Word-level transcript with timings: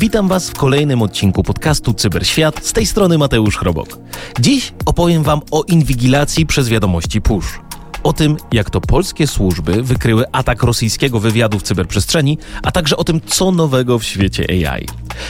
Witam 0.00 0.28
Was 0.28 0.50
w 0.50 0.54
kolejnym 0.54 1.02
odcinku 1.02 1.42
podcastu 1.42 1.94
Cyberświat. 1.94 2.66
Z 2.66 2.72
tej 2.72 2.86
strony 2.86 3.18
Mateusz 3.18 3.56
Chrobok. 3.56 3.98
Dziś 4.40 4.72
opowiem 4.84 5.22
Wam 5.22 5.40
o 5.50 5.62
inwigilacji 5.62 6.46
przez 6.46 6.68
wiadomości 6.68 7.20
push 7.20 7.60
o 8.02 8.12
tym, 8.12 8.36
jak 8.52 8.70
to 8.70 8.80
polskie 8.80 9.26
służby 9.26 9.82
wykryły 9.82 10.24
atak 10.32 10.62
rosyjskiego 10.62 11.20
wywiadu 11.20 11.58
w 11.58 11.62
cyberprzestrzeni, 11.62 12.38
a 12.62 12.72
także 12.72 12.96
o 12.96 13.04
tym, 13.04 13.20
co 13.26 13.50
nowego 13.50 13.98
w 13.98 14.04
świecie 14.04 14.46
AI. 14.50 14.86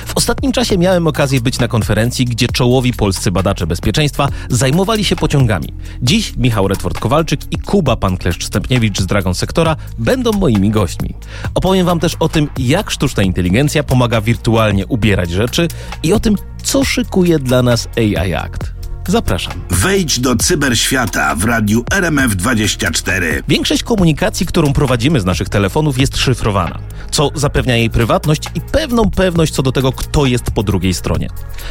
W 0.07 0.17
ostatnim 0.17 0.53
czasie 0.53 0.79
miałem 0.79 1.07
okazję 1.07 1.41
być 1.41 1.59
na 1.59 1.69
konferencji, 1.69 2.25
gdzie 2.25 2.49
czołowi 2.49 2.93
polscy 2.93 3.31
badacze 3.31 3.67
bezpieczeństwa 3.67 4.29
zajmowali 4.49 5.05
się 5.05 5.17
pociągami. 5.17 5.69
Dziś 6.03 6.37
Michał 6.37 6.69
Retwort-Kowalczyk 6.69 7.39
i 7.51 7.59
Kuba 7.59 7.97
Pankleszcz-Stępniewicz 7.97 9.01
z 9.01 9.07
Dragon 9.07 9.35
Sektora 9.35 9.77
będą 9.99 10.33
moimi 10.33 10.71
gośćmi. 10.71 11.15
Opowiem 11.55 11.87
wam 11.87 12.01
też 12.01 12.17
o 12.21 12.29
tym, 12.29 12.49
jak 12.59 12.91
sztuczna 12.91 13.23
inteligencja 13.23 13.83
pomaga 13.83 14.21
wirtualnie 14.21 14.87
ubierać 14.87 15.31
rzeczy 15.31 15.69
i 16.03 16.13
o 16.13 16.21
tym, 16.21 16.37
co 16.63 16.85
szykuje 16.85 17.39
dla 17.39 17.63
nas 17.63 17.89
AI 17.97 18.35
Act. 18.35 18.78
Zapraszam. 19.09 19.53
Wejdź 19.71 20.21
do 20.21 20.37
cyberświata 20.37 21.35
w 21.35 21.45
radiu 21.45 21.83
RMF24. 21.83 23.43
Większość 23.49 23.83
komunikacji, 23.83 24.47
którą 24.47 24.73
prowadzimy 24.73 25.21
z 25.21 25.25
naszych 25.25 25.49
telefonów, 25.49 25.99
jest 25.99 26.17
szyfrowana, 26.17 26.79
co 27.11 27.31
zapewnia 27.35 27.77
jej 27.77 27.91
prywatność 27.91 28.43
i 28.55 28.61
pewną 28.61 29.11
pewność 29.11 29.53
co 29.53 29.63
do 29.63 29.73
tego, 29.73 29.93
kto 29.93 30.27
jest 30.27 30.51
po 30.51 30.63
drugiej 30.63 30.95
stronie. 30.95 31.29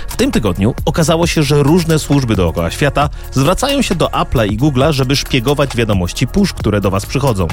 W 0.07 0.15
tym 0.15 0.31
tygodniu 0.31 0.73
okazało 0.85 1.27
się, 1.27 1.43
że 1.43 1.63
różne 1.63 1.99
służby 1.99 2.35
dookoła 2.35 2.71
świata 2.71 3.09
zwracają 3.31 3.81
się 3.81 3.95
do 3.95 4.07
Apple'a 4.07 4.51
i 4.51 4.57
Google'a, 4.57 4.91
żeby 4.91 5.15
szpiegować 5.15 5.75
wiadomości 5.75 6.27
push, 6.27 6.53
które 6.53 6.81
do 6.81 6.91
Was 6.91 7.05
przychodzą. 7.05 7.47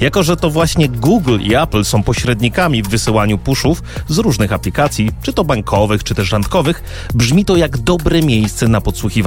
Jako, 0.00 0.22
że 0.22 0.36
to 0.36 0.50
właśnie 0.50 0.88
Google 0.88 1.38
i 1.40 1.54
Apple 1.54 1.84
są 1.84 2.02
pośrednikami 2.02 2.82
w 2.82 2.88
wysyłaniu 2.88 3.38
pushów 3.38 3.82
z 4.08 4.18
różnych 4.18 4.52
aplikacji, 4.52 5.10
czy 5.22 5.32
to 5.32 5.44
bankowych, 5.44 6.04
czy 6.04 6.14
też 6.14 6.32
randkowych, 6.32 6.82
brzmi 7.14 7.44
to 7.44 7.56
jak 7.56 7.78
dobre 7.78 8.22
miejsce 8.22 8.68
na 8.68 8.80
podsłuchiwanie 8.80 9.25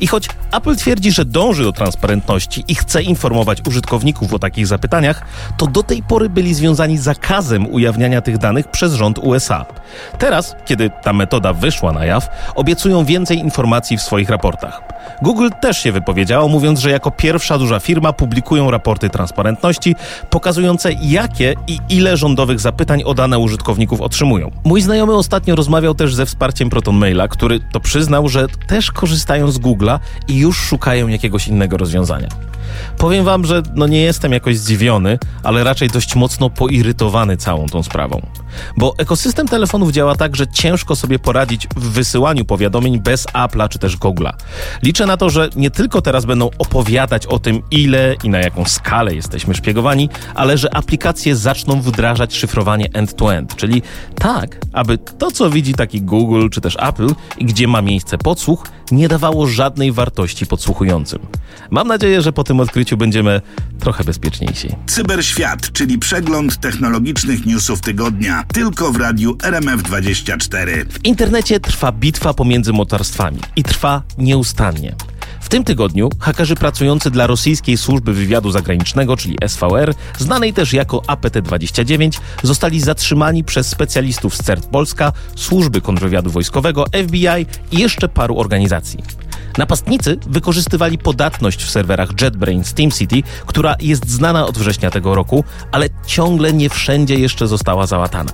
i 0.00 0.06
choć 0.06 0.28
Apple 0.52 0.76
twierdzi, 0.76 1.12
że 1.12 1.24
dąży 1.24 1.62
do 1.62 1.72
transparentności 1.72 2.64
i 2.68 2.74
chce 2.74 3.02
informować 3.02 3.58
użytkowników 3.66 4.34
o 4.34 4.38
takich 4.38 4.66
zapytaniach, 4.66 5.24
to 5.56 5.66
do 5.66 5.82
tej 5.82 6.02
pory 6.02 6.28
byli 6.28 6.54
związani 6.54 6.98
zakazem 6.98 7.72
ujawniania 7.74 8.20
tych 8.20 8.38
danych 8.38 8.68
przez 8.68 8.94
rząd 8.94 9.18
USA. 9.18 9.66
Teraz, 10.18 10.56
kiedy 10.64 10.90
ta 11.02 11.12
metoda 11.12 11.52
wyszła 11.52 11.92
na 11.92 12.04
jaw, 12.04 12.28
obiecują 12.54 13.04
więcej 13.04 13.38
informacji 13.38 13.96
w 13.96 14.02
swoich 14.02 14.30
raportach. 14.30 14.91
Google 15.22 15.48
też 15.60 15.78
się 15.78 15.92
wypowiedziało, 15.92 16.48
mówiąc, 16.48 16.80
że 16.80 16.90
jako 16.90 17.10
pierwsza 17.10 17.58
duża 17.58 17.80
firma 17.80 18.12
publikują 18.12 18.70
raporty 18.70 19.10
transparentności, 19.10 19.94
pokazujące 20.30 20.92
jakie 21.02 21.54
i 21.66 21.78
ile 21.88 22.16
rządowych 22.16 22.60
zapytań 22.60 23.02
o 23.02 23.14
dane 23.14 23.38
użytkowników 23.38 24.00
otrzymują. 24.00 24.50
Mój 24.64 24.82
znajomy 24.82 25.14
ostatnio 25.14 25.56
rozmawiał 25.56 25.94
też 25.94 26.14
ze 26.14 26.26
wsparciem 26.26 26.70
Proton 26.70 26.96
Maila, 26.96 27.28
który 27.28 27.60
to 27.72 27.80
przyznał, 27.80 28.28
że 28.28 28.46
też 28.66 28.92
korzystają 28.92 29.50
z 29.50 29.58
Google'a 29.58 29.98
i 30.28 30.38
już 30.38 30.56
szukają 30.56 31.08
jakiegoś 31.08 31.48
innego 31.48 31.76
rozwiązania. 31.76 32.28
Powiem 32.98 33.24
wam, 33.24 33.44
że 33.44 33.62
no 33.74 33.86
nie 33.86 34.02
jestem 34.02 34.32
jakoś 34.32 34.58
zdziwiony, 34.58 35.18
ale 35.42 35.64
raczej 35.64 35.88
dość 35.88 36.14
mocno 36.14 36.50
poirytowany 36.50 37.36
całą 37.36 37.66
tą 37.66 37.82
sprawą. 37.82 38.22
Bo 38.76 38.94
ekosystem 38.98 39.48
telefonów 39.48 39.92
działa 39.92 40.14
tak, 40.14 40.36
że 40.36 40.46
ciężko 40.46 40.96
sobie 40.96 41.18
poradzić 41.18 41.68
w 41.76 41.88
wysyłaniu 41.88 42.44
powiadomień 42.44 43.00
bez 43.00 43.26
Apple'a 43.26 43.68
czy 43.68 43.78
też 43.78 43.98
Google'a. 43.98 44.32
Liczę 44.82 45.06
na 45.06 45.16
to, 45.16 45.30
że 45.30 45.48
nie 45.56 45.70
tylko 45.70 46.02
teraz 46.02 46.24
będą 46.24 46.50
opowiadać 46.58 47.26
o 47.26 47.38
tym, 47.38 47.62
ile 47.70 48.16
i 48.24 48.28
na 48.28 48.38
jaką 48.38 48.64
skalę 48.64 49.14
jesteśmy 49.14 49.54
szpiegowani, 49.54 50.08
ale 50.34 50.58
że 50.58 50.74
aplikacje 50.74 51.36
zaczną 51.36 51.80
wdrażać 51.80 52.34
szyfrowanie 52.34 52.88
end-to-end, 52.92 53.56
czyli 53.56 53.82
tak, 54.14 54.58
aby 54.72 54.98
to, 54.98 55.30
co 55.30 55.50
widzi 55.50 55.74
taki 55.74 56.02
Google 56.02 56.48
czy 56.48 56.60
też 56.60 56.76
Apple 56.80 57.08
i 57.38 57.44
gdzie 57.44 57.68
ma 57.68 57.82
miejsce 57.82 58.18
podsłuch, 58.18 58.66
nie 58.90 59.08
dawało 59.08 59.46
żadnej 59.46 59.92
wartości 59.92 60.46
podsłuchującym. 60.46 61.18
Mam 61.70 61.88
nadzieję, 61.88 62.22
że 62.22 62.32
po 62.32 62.44
tym 62.44 62.60
odkryciu 62.62 62.96
będziemy 62.96 63.40
trochę 63.80 64.04
bezpieczniejsi. 64.04 64.68
Cyberświat, 64.86 65.72
czyli 65.72 65.98
przegląd 65.98 66.60
technologicznych 66.60 67.46
newsów 67.46 67.80
tygodnia, 67.80 68.44
tylko 68.52 68.92
w 68.92 68.96
radiu 68.96 69.32
RMF24. 69.34 70.86
W 70.90 71.04
internecie 71.04 71.60
trwa 71.60 71.92
bitwa 71.92 72.34
pomiędzy 72.34 72.72
mocarstwami 72.72 73.38
i 73.56 73.62
trwa 73.62 74.02
nieustannie. 74.18 74.94
W 75.40 75.48
tym 75.48 75.64
tygodniu 75.64 76.10
hakerzy 76.20 76.54
pracujący 76.54 77.10
dla 77.10 77.26
rosyjskiej 77.26 77.76
służby 77.76 78.12
wywiadu 78.12 78.50
zagranicznego, 78.50 79.16
czyli 79.16 79.36
SVR, 79.48 79.94
znanej 80.18 80.52
też 80.52 80.72
jako 80.72 81.02
APT-29, 81.06 82.20
zostali 82.42 82.80
zatrzymani 82.80 83.44
przez 83.44 83.66
specjalistów 83.66 84.36
z 84.36 84.42
CERT 84.42 84.66
Polska, 84.66 85.12
służby 85.36 85.80
kontrwywiadu 85.80 86.30
wojskowego, 86.30 86.84
FBI 87.04 87.46
i 87.70 87.78
jeszcze 87.78 88.08
paru 88.08 88.38
organizacji. 88.38 88.98
Napastnicy 89.58 90.18
wykorzystywali 90.26 90.98
podatność 90.98 91.64
w 91.64 91.70
serwerach 91.70 92.08
JetBrains 92.20 92.74
TeamCity, 92.74 93.22
która 93.46 93.76
jest 93.80 94.10
znana 94.10 94.46
od 94.46 94.58
września 94.58 94.90
tego 94.90 95.14
roku, 95.14 95.44
ale 95.72 95.88
ciągle 96.06 96.52
nie 96.52 96.70
wszędzie 96.70 97.14
jeszcze 97.14 97.46
została 97.46 97.86
załatana. 97.86 98.32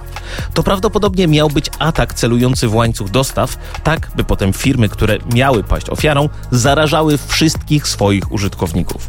To 0.55 0.62
prawdopodobnie 0.62 1.29
miał 1.29 1.51
być 1.51 1.67
atak 1.79 2.15
celujący 2.15 2.69
w 2.69 2.75
łańcuch 2.75 3.11
dostaw, 3.11 3.56
tak 3.83 4.11
by 4.17 4.25
potem 4.25 4.53
firmy, 4.53 4.89
które 4.89 5.19
miały 5.34 5.65
paść 5.65 5.91
ofiarą, 5.91 6.29
zarażały 6.51 7.19
wszystkich 7.29 7.89
swoich 7.89 8.33
użytkowników. 8.33 9.09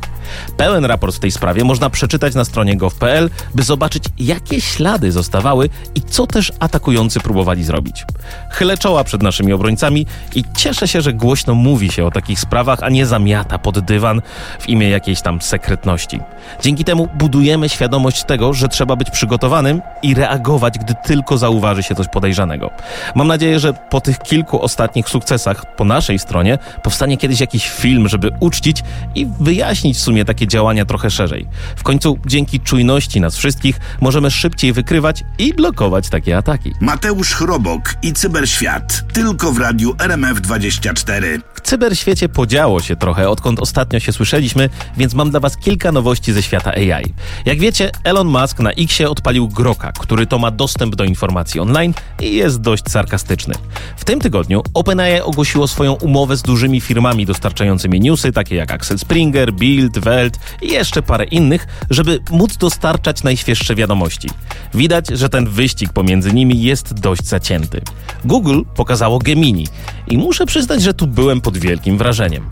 Pełen 0.58 0.86
raport 0.86 1.16
w 1.16 1.20
tej 1.20 1.32
sprawie 1.32 1.64
można 1.64 1.90
przeczytać 1.90 2.36
na 2.36 2.46
stronie 2.46 2.78
gov.pl, 2.78 3.30
by 3.56 3.64
zobaczyć, 3.64 4.04
jakie 4.20 4.62
ślady 4.62 5.12
zostawały 5.12 5.70
i 5.96 6.02
co 6.02 6.28
też 6.28 6.52
atakujący 6.60 7.20
próbowali 7.20 7.64
zrobić. 7.64 8.06
Chylę 8.52 8.78
czoła 8.78 9.04
przed 9.04 9.24
naszymi 9.24 9.54
obrońcami 9.54 10.06
i 10.36 10.44
cieszę 10.58 10.88
się, 10.88 11.02
że 11.02 11.14
głośno 11.14 11.56
mówi 11.56 11.92
się 11.92 11.99
o 12.06 12.12
takich 12.12 12.40
sprawach, 12.40 12.84
a 12.84 12.90
nie 12.90 13.06
zamiata 13.06 13.58
pod 13.58 13.80
dywan 13.80 14.22
w 14.60 14.70
imię 14.70 14.90
jakiejś 14.90 15.22
tam 15.22 15.42
sekretności. 15.42 16.20
Dzięki 16.62 16.84
temu 16.84 17.08
budujemy 17.16 17.70
świadomość 17.70 18.24
tego, 18.24 18.54
że 18.54 18.68
trzeba 18.68 18.96
być 18.96 19.10
przygotowanym 19.12 19.82
i 20.04 20.14
reagować, 20.14 20.80
gdy 20.80 20.94
tylko 21.04 21.38
zauważy 21.38 21.84
się 21.84 21.96
coś 21.96 22.08
podejrzanego. 22.08 22.72
Mam 23.16 23.28
nadzieję, 23.28 23.60
że 23.60 23.74
po 23.74 24.02
tych 24.02 24.20
kilku 24.20 24.62
ostatnich 24.62 25.10
sukcesach 25.10 25.76
po 25.76 25.86
naszej 25.86 26.20
stronie 26.20 26.58
powstanie 26.84 27.18
kiedyś 27.18 27.40
jakiś 27.40 27.70
film, 27.70 28.08
żeby 28.08 28.32
uczcić 28.40 28.84
i 29.16 29.28
wyjaśnić 29.40 29.98
w 29.98 30.02
sumie 30.02 30.26
takie 30.26 30.48
działania 30.48 30.86
trochę 30.86 31.10
szerzej. 31.10 31.48
W 31.76 31.84
końcu 31.84 32.20
dzięki 32.26 32.60
czujności 32.60 33.22
nas 33.22 33.36
wszystkich 33.36 33.80
możemy 34.02 34.32
szybciej 34.32 34.74
wykrywać 34.74 35.24
i 35.38 35.54
blokować 35.54 36.10
takie 36.10 36.38
ataki. 36.38 36.74
Mateusz 36.82 37.34
Chrobok 37.34 37.96
i 38.02 38.14
Cyberświat. 38.14 39.04
Tylko 39.14 39.52
w 39.52 39.58
radiu 39.58 39.94
RMF24. 39.94 41.40
W 41.54 41.62
cyberświecie 41.90 42.30
podziało 42.30 42.82
się 42.82 42.96
trochę, 42.96 43.30
odkąd 43.30 43.60
ostatnio 43.60 44.00
się 44.00 44.14
słyszeliśmy, 44.14 44.70
więc 44.98 45.14
mam 45.14 45.30
dla 45.32 45.40
Was 45.40 45.58
kilka 45.58 45.92
nowości 45.92 46.34
ze 46.34 46.44
świata 46.44 46.72
AI. 46.72 47.14
Jak 47.46 47.60
wiecie, 47.60 47.92
Elon 48.04 48.28
Musk 48.28 48.60
na 48.60 48.72
Xie 48.72 49.10
odpalił 49.10 49.48
Groka, 49.48 49.92
który 49.92 50.28
to 50.28 50.40
ma 50.40 50.52
dostęp 50.52 50.96
do 50.96 51.04
informacji 51.04 51.60
online 51.60 51.94
i 52.22 52.36
jest 52.36 52.62
dość 52.62 52.84
sarkastyczny. 52.90 53.54
W 53.98 54.06
tym 54.06 54.20
tygodniu 54.20 54.64
OpenAI 54.74 55.22
ogłosiło 55.22 55.68
swoją 55.68 55.94
umowę 55.94 56.38
z 56.38 56.42
dużymi 56.42 56.82
firmami 56.82 57.26
dostarczającymi 57.26 58.00
newsy, 58.00 58.32
takie 58.32 58.56
jak 58.56 58.72
Axel 58.72 59.00
Springer, 59.00 59.54
Bild, 59.54 60.00
Welt 60.00 60.40
i 60.62 60.68
jeszcze 60.68 61.02
parę 61.02 61.26
innych, 61.26 61.68
żeby 61.90 62.20
móc 62.32 62.58
dostarczać 62.58 63.24
najświeższe 63.24 63.76
wiadomości. 63.76 64.30
Widać, 64.74 65.08
że 65.08 65.30
ten 65.30 65.50
wyścig 65.50 65.94
pomiędzy 65.94 66.34
nimi 66.34 66.62
jest 66.62 66.94
dość 66.94 67.26
zacięty. 67.26 67.82
Google 68.26 68.62
pokazało 68.76 69.20
Gemini 69.20 69.68
i 70.08 70.18
muszę 70.18 70.46
przyznać, 70.46 70.82
że 70.82 70.94
tu 70.94 71.08
byłem 71.08 71.42
pod 71.42 71.58
wielkim 71.58 71.79
wrażeniem. 71.98 72.46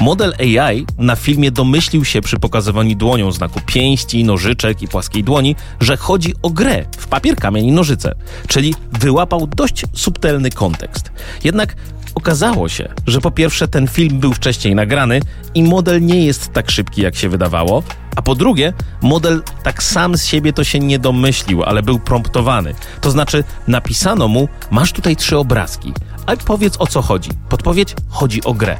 Model 0.00 0.34
AI 0.38 0.86
na 0.98 1.16
filmie 1.16 1.50
domyślił 1.50 2.04
się 2.04 2.20
przy 2.20 2.38
pokazywaniu 2.38 2.96
dłonią 2.96 3.32
znaku 3.32 3.60
pięści, 3.66 4.24
nożyczek 4.24 4.82
i 4.82 4.88
płaskiej 4.88 5.24
dłoni, 5.24 5.56
że 5.80 5.96
chodzi 5.96 6.34
o 6.42 6.50
grę 6.50 6.84
w 6.96 7.06
papier, 7.06 7.36
kamień 7.36 7.66
i 7.66 7.72
nożyce, 7.72 8.14
czyli 8.48 8.74
wyłapał 8.92 9.46
dość 9.46 9.84
subtelny 9.94 10.50
kontekst. 10.50 11.12
Jednak 11.44 11.76
Okazało 12.14 12.68
się, 12.68 12.88
że 13.06 13.20
po 13.20 13.30
pierwsze 13.30 13.68
ten 13.68 13.88
film 13.88 14.18
był 14.18 14.34
wcześniej 14.34 14.74
nagrany 14.74 15.20
i 15.54 15.62
model 15.62 16.02
nie 16.02 16.26
jest 16.26 16.52
tak 16.52 16.70
szybki 16.70 17.02
jak 17.02 17.16
się 17.16 17.28
wydawało, 17.28 17.82
a 18.16 18.22
po 18.22 18.34
drugie 18.34 18.72
model 19.02 19.42
tak 19.62 19.82
sam 19.82 20.16
z 20.16 20.24
siebie 20.24 20.52
to 20.52 20.64
się 20.64 20.78
nie 20.78 20.98
domyślił, 20.98 21.62
ale 21.62 21.82
był 21.82 21.98
promptowany. 21.98 22.74
To 23.00 23.10
znaczy 23.10 23.44
napisano 23.68 24.28
mu: 24.28 24.48
Masz 24.70 24.92
tutaj 24.92 25.16
trzy 25.16 25.38
obrazki, 25.38 25.92
a 26.26 26.36
powiedz 26.36 26.76
o 26.78 26.86
co 26.86 27.02
chodzi. 27.02 27.30
Podpowiedź: 27.48 27.94
chodzi 28.08 28.44
o 28.44 28.54
grę. 28.54 28.76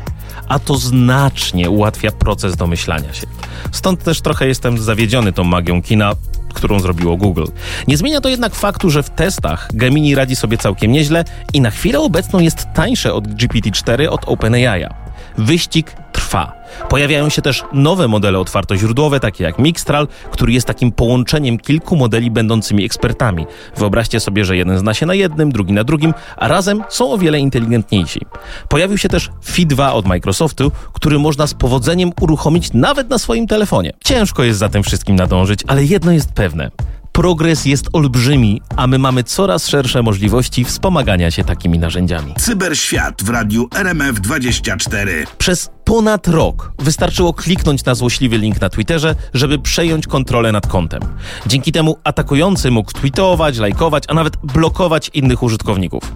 A 0.49 0.59
to 0.59 0.77
znacznie 0.77 1.71
ułatwia 1.71 2.11
proces 2.11 2.57
domyślania 2.57 3.13
się. 3.15 3.27
Stąd 3.73 4.05
też 4.05 4.21
trochę 4.21 4.49
jestem 4.49 4.79
zawiedziony 4.79 5.33
tą 5.33 5.45
magią 5.45 5.83
kina, 5.83 6.13
którą 6.55 6.81
zrobiło 6.81 7.17
Google. 7.17 7.45
Nie 7.89 7.97
zmienia 7.97 8.21
to 8.21 8.29
jednak 8.29 8.55
faktu, 8.55 8.91
że 8.91 9.03
w 9.03 9.11
testach 9.11 9.69
Gemini 9.75 10.15
radzi 10.15 10.37
sobie 10.37 10.59
całkiem 10.59 10.93
nieźle 10.93 11.25
i 11.53 11.61
na 11.61 11.71
chwilę 11.71 12.01
obecną 12.01 12.41
jest 12.41 12.67
tańsze 12.75 13.15
od 13.15 13.29
GPT-4 13.29 14.09
od 14.09 14.25
OpenAI. 14.25 15.02
Wyścig 15.39 15.93
trwa. 16.13 16.53
Pojawiają 16.89 17.29
się 17.29 17.43
też 17.43 17.65
nowe 17.73 18.09
modele 18.09 18.39
otwartoźródłowe, 18.39 19.21
takie 19.21 19.45
jak 19.45 19.59
Mixtral, 19.59 20.09
który 20.31 20.53
jest 20.53 20.67
takim 20.67 20.93
połączeniem 20.93 21.59
kilku 21.59 21.97
modeli 21.97 22.31
będącymi 22.31 22.85
ekspertami. 22.85 23.47
Wyobraźcie 23.77 24.21
sobie, 24.21 24.45
że 24.45 24.57
jeden 24.57 24.79
zna 24.79 24.95
się 24.95 25.07
na 25.07 25.15
jednym, 25.15 25.53
drugi 25.53 25.73
na 25.73 25.85
drugim, 25.85 26.15
a 26.37 26.49
razem 26.49 26.83
są 26.89 27.13
o 27.13 27.19
wiele 27.19 27.39
inteligentniejsi. 27.39 28.21
Pojawił 28.69 28.99
się 28.99 29.09
też 29.09 29.31
Fi 29.45 29.67
2 29.67 29.93
od 29.93 30.07
Microsoftu, 30.07 30.73
który 30.93 31.19
można 31.19 31.47
z 31.47 31.55
powodzeniem 31.55 32.13
uruchomić 32.21 32.73
nawet 32.73 33.11
na 33.11 33.19
swoim 33.19 33.47
telefonie. 33.47 33.93
Ciężko 34.05 34.43
jest 34.43 34.59
za 34.59 34.69
tym 34.69 34.83
wszystkim 34.83 35.17
nadążyć, 35.17 35.61
ale 35.67 35.85
jedno 35.85 36.13
jest 36.13 36.33
pewne. 36.33 36.71
Progres 37.13 37.65
jest 37.65 37.89
olbrzymi, 37.93 38.63
a 38.77 38.87
my 38.87 38.99
mamy 38.99 39.25
coraz 39.25 39.69
szersze 39.69 40.03
możliwości 40.03 40.65
wspomagania 40.65 41.31
się 41.31 41.45
takimi 41.45 41.79
narzędziami. 41.79 42.35
Cyberświat 42.39 43.23
w 43.23 43.29
radiu 43.29 43.67
RMF24. 43.67 45.09
Przez 45.39 45.71
ponad 45.85 46.29
rok 46.29 46.73
wystarczyło 46.79 47.35
kliknąć 47.35 47.85
na 47.85 47.95
złośliwy 47.95 48.39
link 48.39 48.61
na 48.61 48.69
Twitterze, 48.69 49.15
żeby 49.35 49.59
przejąć 49.59 50.07
kontrolę 50.07 50.53
nad 50.53 50.67
kontem. 50.67 51.03
Dzięki 51.47 51.73
temu 51.73 51.97
atakujący 52.05 52.71
mógł 52.71 52.93
tweetować, 52.93 53.59
lajkować, 53.59 54.05
a 54.09 54.15
nawet 54.15 54.37
blokować 54.37 55.11
innych 55.15 55.43
użytkowników. 55.43 56.13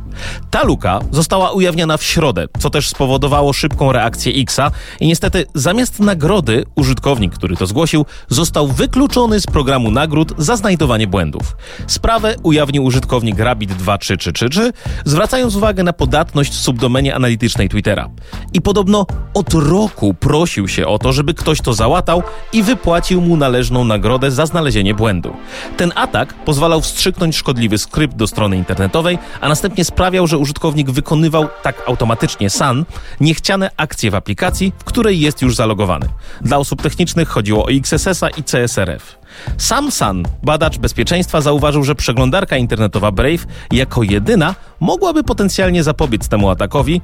Ta 0.51 0.65
luka 0.65 1.01
została 1.11 1.51
ujawniona 1.51 1.97
w 1.97 2.03
środę, 2.03 2.47
co 2.59 2.71
też 2.71 2.89
spowodowało 2.89 3.53
szybką 3.53 3.93
reakcję 3.93 4.33
Xa 4.33 4.71
i 5.01 5.07
niestety 5.07 5.47
zamiast 5.55 6.01
nagrody 6.01 6.65
użytkownik, 6.75 7.35
który 7.35 7.57
to 7.57 7.67
zgłosił, 7.67 8.07
został 8.29 8.69
wykluczony 8.69 9.41
z 9.41 9.47
programu 9.47 9.91
nagród 9.91 10.33
za 10.39 10.57
znajdowanie 10.57 11.07
błędów. 11.07 11.57
Sprawę 11.87 12.35
ujawnił 12.43 12.85
użytkownik 12.85 13.37
Rabbit23333, 13.37 14.73
zwracając 15.05 15.55
uwagę 15.57 15.83
na 15.83 15.93
podatność 15.93 16.53
w 16.53 16.61
subdomenie 16.61 17.15
analitycznej 17.15 17.69
Twittera. 17.69 18.11
I 18.53 18.61
podobno 18.61 19.07
od 19.35 19.56
roku 19.61 20.15
prosił 20.15 20.69
się 20.69 20.87
o 20.87 20.99
to, 20.99 21.13
żeby 21.13 21.35
ktoś 21.35 21.61
to 21.61 21.75
załatał 21.75 22.23
i 22.53 22.63
wypłacił 22.63 23.21
mu 23.21 23.37
należną 23.37 23.85
nagrodę 23.85 24.31
za 24.31 24.47
znalezienie 24.47 24.95
błędu. 24.95 25.37
Ten 25.77 25.93
atak 25.95 26.35
pozwalał 26.35 26.81
wstrzyknąć 26.81 27.37
szkodliwy 27.37 27.79
skrypt 27.79 28.17
do 28.17 28.27
strony 28.27 28.57
internetowej, 28.57 29.19
a 29.41 29.49
następnie 29.49 29.85
sprawiał, 29.85 30.27
że 30.27 30.39
użytkownik 30.39 30.91
wykonywał 30.91 31.49
tak 31.63 31.83
automatycznie 31.87 32.51
SAN 32.51 32.85
niechciane 33.21 33.71
akcje 33.77 34.11
w 34.11 34.15
aplikacji, 34.15 34.73
w 34.79 34.85
której 34.85 35.21
jest 35.21 35.43
już 35.43 35.57
zalogowany. 35.57 36.09
Dla 36.41 36.59
osób 36.59 36.83
technicznych 36.83 37.29
chodziło 37.29 37.65
o 37.65 37.71
XSS-a 37.71 38.29
i 38.29 38.43
CSRF. 38.43 39.26
Sam 39.59 39.91
San, 39.91 40.23
badacz 40.43 40.79
bezpieczeństwa, 40.79 41.41
zauważył, 41.41 41.85
że 41.85 41.95
przeglądarka 41.95 42.57
internetowa 42.57 43.13
Brave 43.13 43.47
jako 43.73 44.03
jedyna 44.03 44.55
mogłaby 44.81 45.25
potencjalnie 45.25 45.83
zapobiec 45.83 46.29
temu 46.29 46.51
atakowi. 46.51 47.01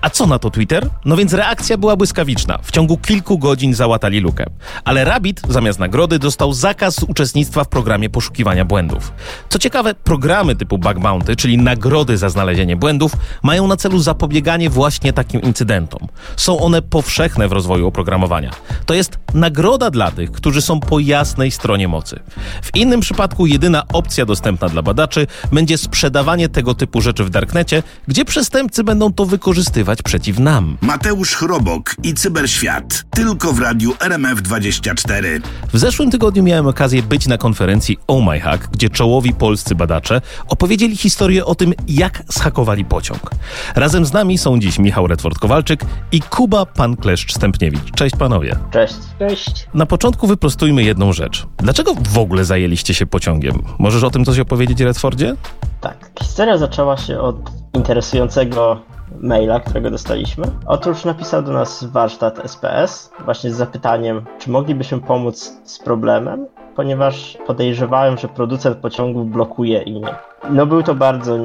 A 0.00 0.10
co 0.10 0.26
na 0.26 0.38
to 0.38 0.50
Twitter? 0.50 0.88
No 1.04 1.16
więc 1.16 1.32
reakcja 1.32 1.76
była 1.78 1.96
błyskawiczna. 1.96 2.58
W 2.62 2.70
ciągu 2.70 2.96
kilku 2.96 3.38
godzin 3.38 3.74
załatali 3.74 4.20
lukę. 4.20 4.44
Ale 4.84 5.04
Rabbit 5.04 5.42
zamiast 5.48 5.78
nagrody 5.78 6.18
dostał 6.18 6.52
zakaz 6.52 7.02
uczestnictwa 7.02 7.64
w 7.64 7.68
programie 7.68 8.10
poszukiwania 8.10 8.64
błędów. 8.64 9.12
Co 9.48 9.58
ciekawe, 9.58 9.94
programy 9.94 10.56
typu 10.56 10.78
Bug 10.78 10.98
Bounty, 10.98 11.36
czyli 11.36 11.58
nagrody 11.58 12.18
za 12.18 12.28
znalezienie 12.28 12.76
błędów, 12.76 13.12
mają 13.42 13.66
na 13.66 13.76
celu 13.76 13.98
zapobieganie 13.98 14.70
właśnie 14.70 15.12
takim 15.12 15.42
incydentom. 15.42 16.08
Są 16.36 16.58
one 16.58 16.82
powszechne 16.82 17.48
w 17.48 17.52
rozwoju 17.52 17.86
oprogramowania. 17.86 18.50
To 18.86 18.94
jest 18.94 19.18
nagroda 19.36 19.90
dla 19.90 20.10
tych, 20.10 20.32
którzy 20.32 20.62
są 20.62 20.80
po 20.80 20.98
jasnej 20.98 21.50
stronie 21.50 21.88
mocy. 21.88 22.20
W 22.62 22.76
innym 22.76 23.00
przypadku 23.00 23.46
jedyna 23.46 23.82
opcja 23.92 24.26
dostępna 24.26 24.68
dla 24.68 24.82
badaczy 24.82 25.26
będzie 25.52 25.78
sprzedawanie 25.78 26.48
tego 26.48 26.74
typu 26.74 27.00
rzeczy 27.00 27.24
w 27.24 27.30
darknecie, 27.30 27.82
gdzie 28.08 28.24
przestępcy 28.24 28.84
będą 28.84 29.12
to 29.12 29.26
wykorzystywać 29.26 30.02
przeciw 30.02 30.38
nam. 30.38 30.76
Mateusz 30.80 31.34
Chrobok 31.34 31.94
i 32.02 32.14
Cyberświat. 32.14 33.04
Tylko 33.10 33.52
w 33.52 33.60
radiu 33.60 33.92
RMF24. 33.92 35.40
W 35.72 35.78
zeszłym 35.78 36.10
tygodniu 36.10 36.42
miałem 36.42 36.66
okazję 36.66 37.02
być 37.02 37.26
na 37.26 37.38
konferencji 37.38 37.98
Oh 38.06 38.30
My 38.30 38.40
Hack, 38.40 38.68
gdzie 38.72 38.90
czołowi 38.90 39.34
polscy 39.34 39.74
badacze 39.74 40.20
opowiedzieli 40.48 40.96
historię 40.96 41.44
o 41.44 41.54
tym, 41.54 41.74
jak 41.88 42.22
schakowali 42.30 42.84
pociąg. 42.84 43.30
Razem 43.74 44.06
z 44.06 44.12
nami 44.12 44.38
są 44.38 44.58
dziś 44.58 44.78
Michał 44.78 45.06
Redford-Kowalczyk 45.06 45.84
i 46.12 46.20
Kuba 46.20 46.64
Pankleszcz-Stępniewicz. 46.64 47.90
Cześć 47.94 48.16
panowie. 48.16 48.56
Cześć. 48.72 48.94
Cześć. 49.28 49.68
Na 49.74 49.86
początku 49.86 50.26
wyprostujmy 50.26 50.82
jedną 50.82 51.12
rzecz. 51.12 51.46
Dlaczego 51.56 51.92
w 52.08 52.18
ogóle 52.18 52.44
zajęliście 52.44 52.94
się 52.94 53.06
pociągiem? 53.06 53.62
Możesz 53.78 54.04
o 54.04 54.10
tym 54.10 54.24
coś 54.24 54.38
opowiedzieć, 54.38 54.80
Redfordzie? 54.80 55.34
Tak. 55.80 56.10
Historia 56.22 56.58
zaczęła 56.58 56.96
się 56.96 57.20
od 57.20 57.36
interesującego 57.74 58.80
maila, 59.20 59.60
którego 59.60 59.90
dostaliśmy. 59.90 60.44
Otóż 60.66 61.04
napisał 61.04 61.42
do 61.42 61.52
nas 61.52 61.84
warsztat 61.84 62.44
SPS 62.44 63.10
właśnie 63.24 63.50
z 63.52 63.56
zapytaniem, 63.56 64.24
czy 64.38 64.50
moglibyśmy 64.50 65.00
pomóc 65.00 65.52
z 65.64 65.78
problemem, 65.78 66.46
ponieważ 66.76 67.38
podejrzewałem, 67.46 68.18
że 68.18 68.28
producent 68.28 68.76
pociągów 68.76 69.30
blokuje 69.30 69.80
e-mail. 69.80 70.14
No 70.50 70.66
był 70.66 70.82
to 70.82 70.94
bardzo 70.94 71.38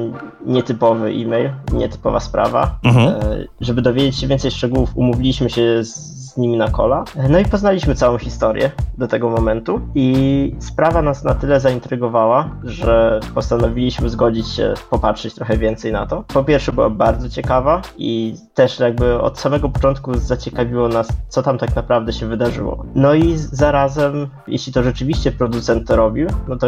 nietypowy 0.46 1.08
e-mail, 1.08 1.50
nietypowa 1.72 2.20
sprawa. 2.20 2.78
Mhm. 2.84 3.08
E, 3.08 3.20
Żeby 3.60 3.82
dowiedzieć 3.82 4.18
się 4.18 4.26
więcej 4.26 4.50
szczegółów, 4.50 4.90
umówiliśmy 4.94 5.50
się 5.50 5.84
z 5.84 6.21
z 6.32 6.36
nimi 6.36 6.56
na 6.58 6.68
kola. 6.70 7.04
No 7.28 7.38
i 7.38 7.44
poznaliśmy 7.44 7.94
całą 7.94 8.18
historię 8.18 8.70
do 8.98 9.08
tego 9.08 9.30
momentu 9.30 9.80
i 9.94 10.56
sprawa 10.58 11.02
nas 11.02 11.24
na 11.24 11.34
tyle 11.34 11.60
zaintrygowała, 11.60 12.50
że 12.64 13.20
postanowiliśmy 13.34 14.08
zgodzić 14.08 14.48
się 14.48 14.74
popatrzeć 14.90 15.34
trochę 15.34 15.56
więcej 15.58 15.92
na 15.92 16.06
to. 16.06 16.24
Po 16.34 16.44
pierwsze 16.44 16.72
była 16.72 16.90
bardzo 16.90 17.28
ciekawa 17.28 17.82
i 17.96 18.34
też 18.54 18.80
jakby 18.80 19.20
od 19.20 19.38
samego 19.38 19.68
początku 19.68 20.14
zaciekawiło 20.14 20.88
nas, 20.88 21.08
co 21.28 21.42
tam 21.42 21.58
tak 21.58 21.76
naprawdę 21.76 22.12
się 22.12 22.26
wydarzyło. 22.26 22.84
No 22.94 23.14
i 23.14 23.36
zarazem, 23.36 24.28
jeśli 24.46 24.72
to 24.72 24.82
rzeczywiście 24.82 25.32
producent 25.32 25.88
to 25.88 25.96
robił, 25.96 26.28
no 26.48 26.56
to 26.56 26.66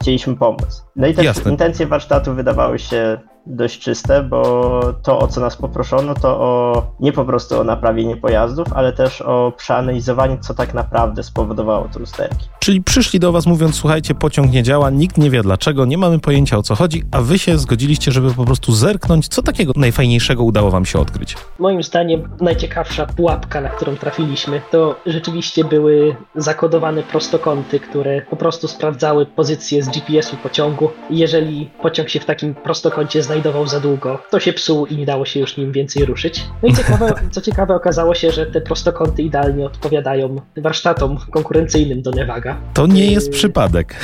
chcieliśmy 0.00 0.36
pomóc. 0.36 0.86
No 0.96 1.06
i 1.06 1.14
też 1.14 1.24
Jasne. 1.24 1.50
intencje 1.50 1.86
warsztatu 1.86 2.34
wydawały 2.34 2.78
się 2.78 3.18
dość 3.46 3.80
czyste, 3.80 4.22
bo 4.22 4.80
to, 5.02 5.18
o 5.18 5.28
co 5.28 5.40
nas 5.40 5.56
poproszono, 5.56 6.14
to 6.14 6.40
o 6.40 6.82
nie 7.00 7.12
po 7.12 7.24
prostu 7.24 7.60
o 7.60 7.64
naprawienie 7.64 8.16
pojazdów, 8.16 8.72
ale 8.72 8.92
też 8.92 9.22
o 9.22 9.52
przeanalizowanie, 9.56 10.38
co 10.38 10.54
tak 10.54 10.74
naprawdę 10.74 11.22
spowodowało 11.22 11.88
te 11.88 11.98
usterki. 11.98 12.48
Czyli 12.68 12.82
przyszli 12.82 13.20
do 13.20 13.32
was 13.32 13.46
mówiąc, 13.46 13.76
słuchajcie, 13.76 14.14
pociąg 14.14 14.52
nie 14.52 14.62
działa, 14.62 14.90
nikt 14.90 15.18
nie 15.18 15.30
wie 15.30 15.42
dlaczego, 15.42 15.84
nie 15.84 15.98
mamy 15.98 16.18
pojęcia 16.18 16.58
o 16.58 16.62
co 16.62 16.74
chodzi, 16.74 17.02
a 17.10 17.20
wy 17.20 17.38
się 17.38 17.58
zgodziliście, 17.58 18.12
żeby 18.12 18.34
po 18.34 18.44
prostu 18.44 18.72
zerknąć, 18.72 19.28
co 19.28 19.42
takiego 19.42 19.72
najfajniejszego 19.76 20.44
udało 20.44 20.70
wam 20.70 20.86
się 20.86 20.98
odkryć. 20.98 21.36
Moim 21.58 21.82
zdaniem 21.82 22.28
najciekawsza 22.40 23.06
pułapka, 23.06 23.60
na 23.60 23.68
którą 23.68 23.96
trafiliśmy, 23.96 24.60
to 24.70 25.00
rzeczywiście 25.06 25.64
były 25.64 26.16
zakodowane 26.36 27.02
prostokąty, 27.02 27.80
które 27.80 28.22
po 28.22 28.36
prostu 28.36 28.68
sprawdzały 28.68 29.26
pozycję 29.26 29.82
z 29.82 29.88
GPS-u 29.88 30.36
pociągu. 30.36 30.90
Jeżeli 31.10 31.70
pociąg 31.82 32.08
się 32.08 32.20
w 32.20 32.24
takim 32.24 32.54
prostokącie 32.54 33.22
znajdował 33.22 33.66
za 33.66 33.80
długo, 33.80 34.18
to 34.30 34.40
się 34.40 34.52
psuł 34.52 34.86
i 34.86 34.96
nie 34.96 35.06
dało 35.06 35.24
się 35.24 35.40
już 35.40 35.56
nim 35.56 35.72
więcej 35.72 36.04
ruszyć. 36.04 36.44
No 36.62 36.68
i 36.68 36.74
ciekawe, 36.74 37.14
co 37.34 37.40
ciekawe, 37.40 37.74
okazało 37.74 38.14
się, 38.14 38.30
że 38.30 38.46
te 38.46 38.60
prostokąty 38.60 39.22
idealnie 39.22 39.66
odpowiadają 39.66 40.36
warsztatom 40.56 41.18
konkurencyjnym 41.30 42.02
do 42.02 42.10
Nevaga. 42.10 42.57
To 42.74 42.86
nie 42.86 43.06
jest 43.12 43.30
przypadek. 43.30 43.94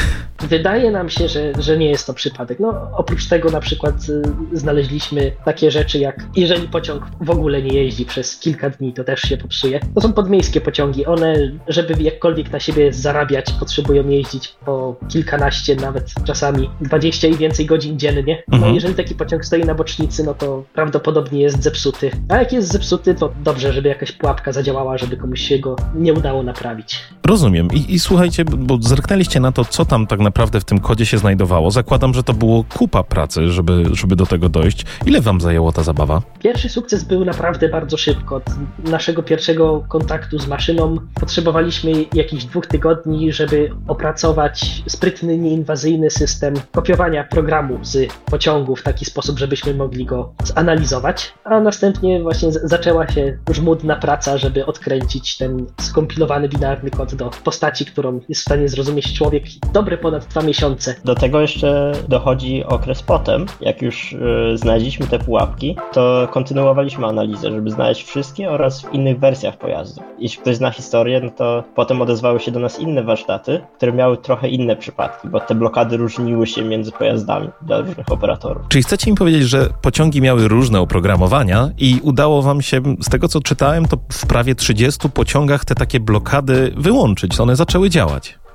Wydaje 0.49 0.91
nam 0.91 1.11
się, 1.11 1.29
że, 1.29 1.53
że 1.59 1.79
nie 1.79 1.91
jest 1.91 2.07
to 2.07 2.15
przypadek. 2.15 2.61
No, 2.61 2.89
oprócz 2.93 3.29
tego 3.29 3.51
na 3.51 3.61
przykład 3.61 3.95
y, 4.09 4.23
znaleźliśmy 4.59 5.33
takie 5.45 5.71
rzeczy 5.71 5.99
jak 5.99 6.25
jeżeli 6.37 6.69
pociąg 6.69 7.03
w 7.21 7.31
ogóle 7.31 7.63
nie 7.63 7.73
jeździ 7.75 8.05
przez 8.05 8.37
kilka 8.39 8.71
dni, 8.71 8.93
to 8.93 9.05
też 9.05 9.21
się 9.21 9.37
popsuje. 9.37 9.81
To 9.95 10.01
są 10.01 10.13
podmiejskie 10.13 10.61
pociągi. 10.61 11.07
One, 11.07 11.35
żeby 11.69 12.03
jakkolwiek 12.03 12.51
na 12.53 12.61
siebie 12.61 12.93
zarabiać, 12.93 13.53
potrzebują 13.53 14.09
jeździć 14.09 14.49
po 14.65 14.97
kilkanaście, 15.09 15.77
nawet 15.77 16.13
czasami 16.25 16.71
20 16.81 17.29
i 17.29 17.35
więcej 17.37 17.67
godzin 17.67 17.99
dziennie. 17.99 18.43
No, 18.49 18.57
Mhm. 18.57 18.75
jeżeli 18.75 18.95
taki 18.95 19.15
pociąg 19.15 19.45
stoi 19.45 19.65
na 19.65 19.75
bocznicy, 19.75 20.25
no 20.25 20.35
to 20.35 20.65
prawdopodobnie 20.75 21.41
jest 21.41 21.63
zepsuty. 21.63 22.11
A 22.29 22.37
jak 22.37 22.53
jest 22.53 22.73
zepsuty, 22.73 23.15
to 23.15 23.33
dobrze, 23.45 23.73
żeby 23.73 23.89
jakaś 23.89 24.13
pułapka 24.13 24.53
zadziałała, 24.53 24.99
żeby 24.99 25.17
komuś 25.17 25.41
się 25.41 25.59
go 25.59 25.77
nie 25.95 26.13
udało 26.15 26.43
naprawić. 26.43 27.01
Rozumiem. 27.27 27.69
I, 27.75 27.95
I 27.95 27.99
słuchajcie, 27.99 28.44
bo 28.45 28.79
zerknęliście 28.81 29.41
na 29.41 29.53
to, 29.53 29.65
co 29.65 29.85
tam 29.85 30.07
tak 30.07 30.21
naprawdę 30.21 30.61
w 30.61 30.65
tym 30.65 30.81
kodzie 30.81 31.07
się 31.07 31.19
znajdowało. 31.19 31.71
Zakładam, 31.71 32.15
że 32.15 32.23
to 32.23 32.35
było 32.35 32.65
kupa 32.65 33.03
pracy, 33.03 33.49
żeby, 33.49 33.85
żeby 33.93 34.17
do 34.17 34.27
tego 34.27 34.49
dojść. 34.49 34.85
Ile 35.07 35.21
wam 35.21 35.41
zajęło 35.41 35.73
ta 35.73 35.83
zabawa? 35.83 36.23
Pierwszy 36.43 36.69
sukces 36.69 37.05
był 37.05 37.25
naprawdę 37.25 37.69
bardzo 37.69 37.97
szybko. 37.97 38.37
Od 38.37 38.45
naszego 38.85 39.23
pierwszego 39.23 39.85
kontaktu 39.89 40.39
z 40.39 40.47
maszyną 40.47 40.97
potrzebowaliśmy 41.15 41.93
jakichś 42.15 42.45
dwóch 42.45 42.67
tygodni, 42.67 43.33
żeby 43.33 43.71
opracować 43.89 44.83
sprytny, 44.87 45.39
nieinwazyjny 45.39 46.11
system 46.11 46.55
kopiowania 46.73 47.25
programu 47.25 47.79
z 47.83 48.13
pociągu 48.25 48.77
w 48.77 48.83
taki 48.83 49.05
sposób, 49.05 49.39
żebyśmy 49.39 49.75
mogli 49.75 50.05
go 50.05 50.33
zanalizować. 50.45 51.35
A 51.45 51.61
następnie 51.61 52.23
właśnie 52.23 52.53
zaczęła 52.53 53.09
się 53.09 53.39
żmudna 53.51 53.97
praca, 53.97 54.39
żeby 54.39 54.67
odkręcić 54.67 55.37
ten 55.37 55.67
skompilowany 55.81 56.49
binarny 56.49 56.91
kod 56.91 57.15
do 57.15 57.31
postaci, 57.45 57.85
którą 57.85 58.21
jest 58.29 58.41
w 58.41 58.45
stanie 58.45 58.69
zrozumieć 58.69 59.13
człowiek 59.13 59.45
dobry 59.73 59.99
ponad 59.99 60.27
dwa 60.27 60.43
miesiące. 60.43 60.95
Do 61.05 61.15
tego 61.15 61.41
jeszcze 61.41 61.93
dochodzi 62.09 62.65
okres 62.65 63.03
potem, 63.03 63.47
jak 63.61 63.83
już 63.83 64.13
y, 64.13 64.19
znaleźliśmy 64.59 65.07
te 65.07 65.19
pułapki, 65.19 65.77
to 65.93 66.29
kontynuowaliśmy 66.31 67.07
analizę, 67.07 67.51
żeby 67.51 67.71
znaleźć 67.71 68.05
wszystkie 68.05 68.51
oraz 68.51 68.83
w 68.83 68.95
innych 68.95 69.19
wersjach 69.19 69.59
pojazdów. 69.59 70.05
Jeśli 70.19 70.43
ktoś 70.43 70.57
zna 70.57 70.71
historię, 70.71 71.21
no 71.25 71.31
to 71.31 71.65
potem 71.75 72.03
odezwały 72.03 72.41
się 72.41 72.51
do 72.51 72.61
nas 72.61 72.81
inne 72.81 73.03
warsztaty, 73.03 73.61
które 73.77 73.93
miały 73.93 74.17
trochę 74.17 74.49
inne 74.49 74.77
przypadki, 74.77 75.29
bo 75.29 75.41
te 75.41 75.55
blokady 75.55 75.97
różniły 75.97 76.47
się 76.47 76.65
między 76.65 76.93
pojazdami 76.93 77.49
dla 77.63 77.81
różnych 77.81 78.13
operatorów. 78.13 78.63
Czyli 78.69 78.85
chcecie 78.85 79.11
mi 79.11 79.17
powiedzieć, 79.17 79.43
że 79.43 79.69
pociągi 79.83 80.21
miały 80.21 80.49
różne 80.49 80.81
oprogramowania 80.81 81.71
i 81.79 82.01
udało 82.03 82.43
wam 82.43 82.63
się, 82.63 82.81
z 83.01 83.11
tego 83.11 83.29
co 83.29 83.41
czytałem, 83.41 83.87
to 83.87 83.97
w 84.13 84.27
prawie 84.27 84.55
30 84.55 85.11
pociągach 85.11 85.65
te 85.65 85.75
takie 85.75 86.01
blokady 86.01 86.73
wyłączyć. 86.77 87.41
One 87.41 87.57
zaczęły 87.57 87.91
działać. 87.91 88.14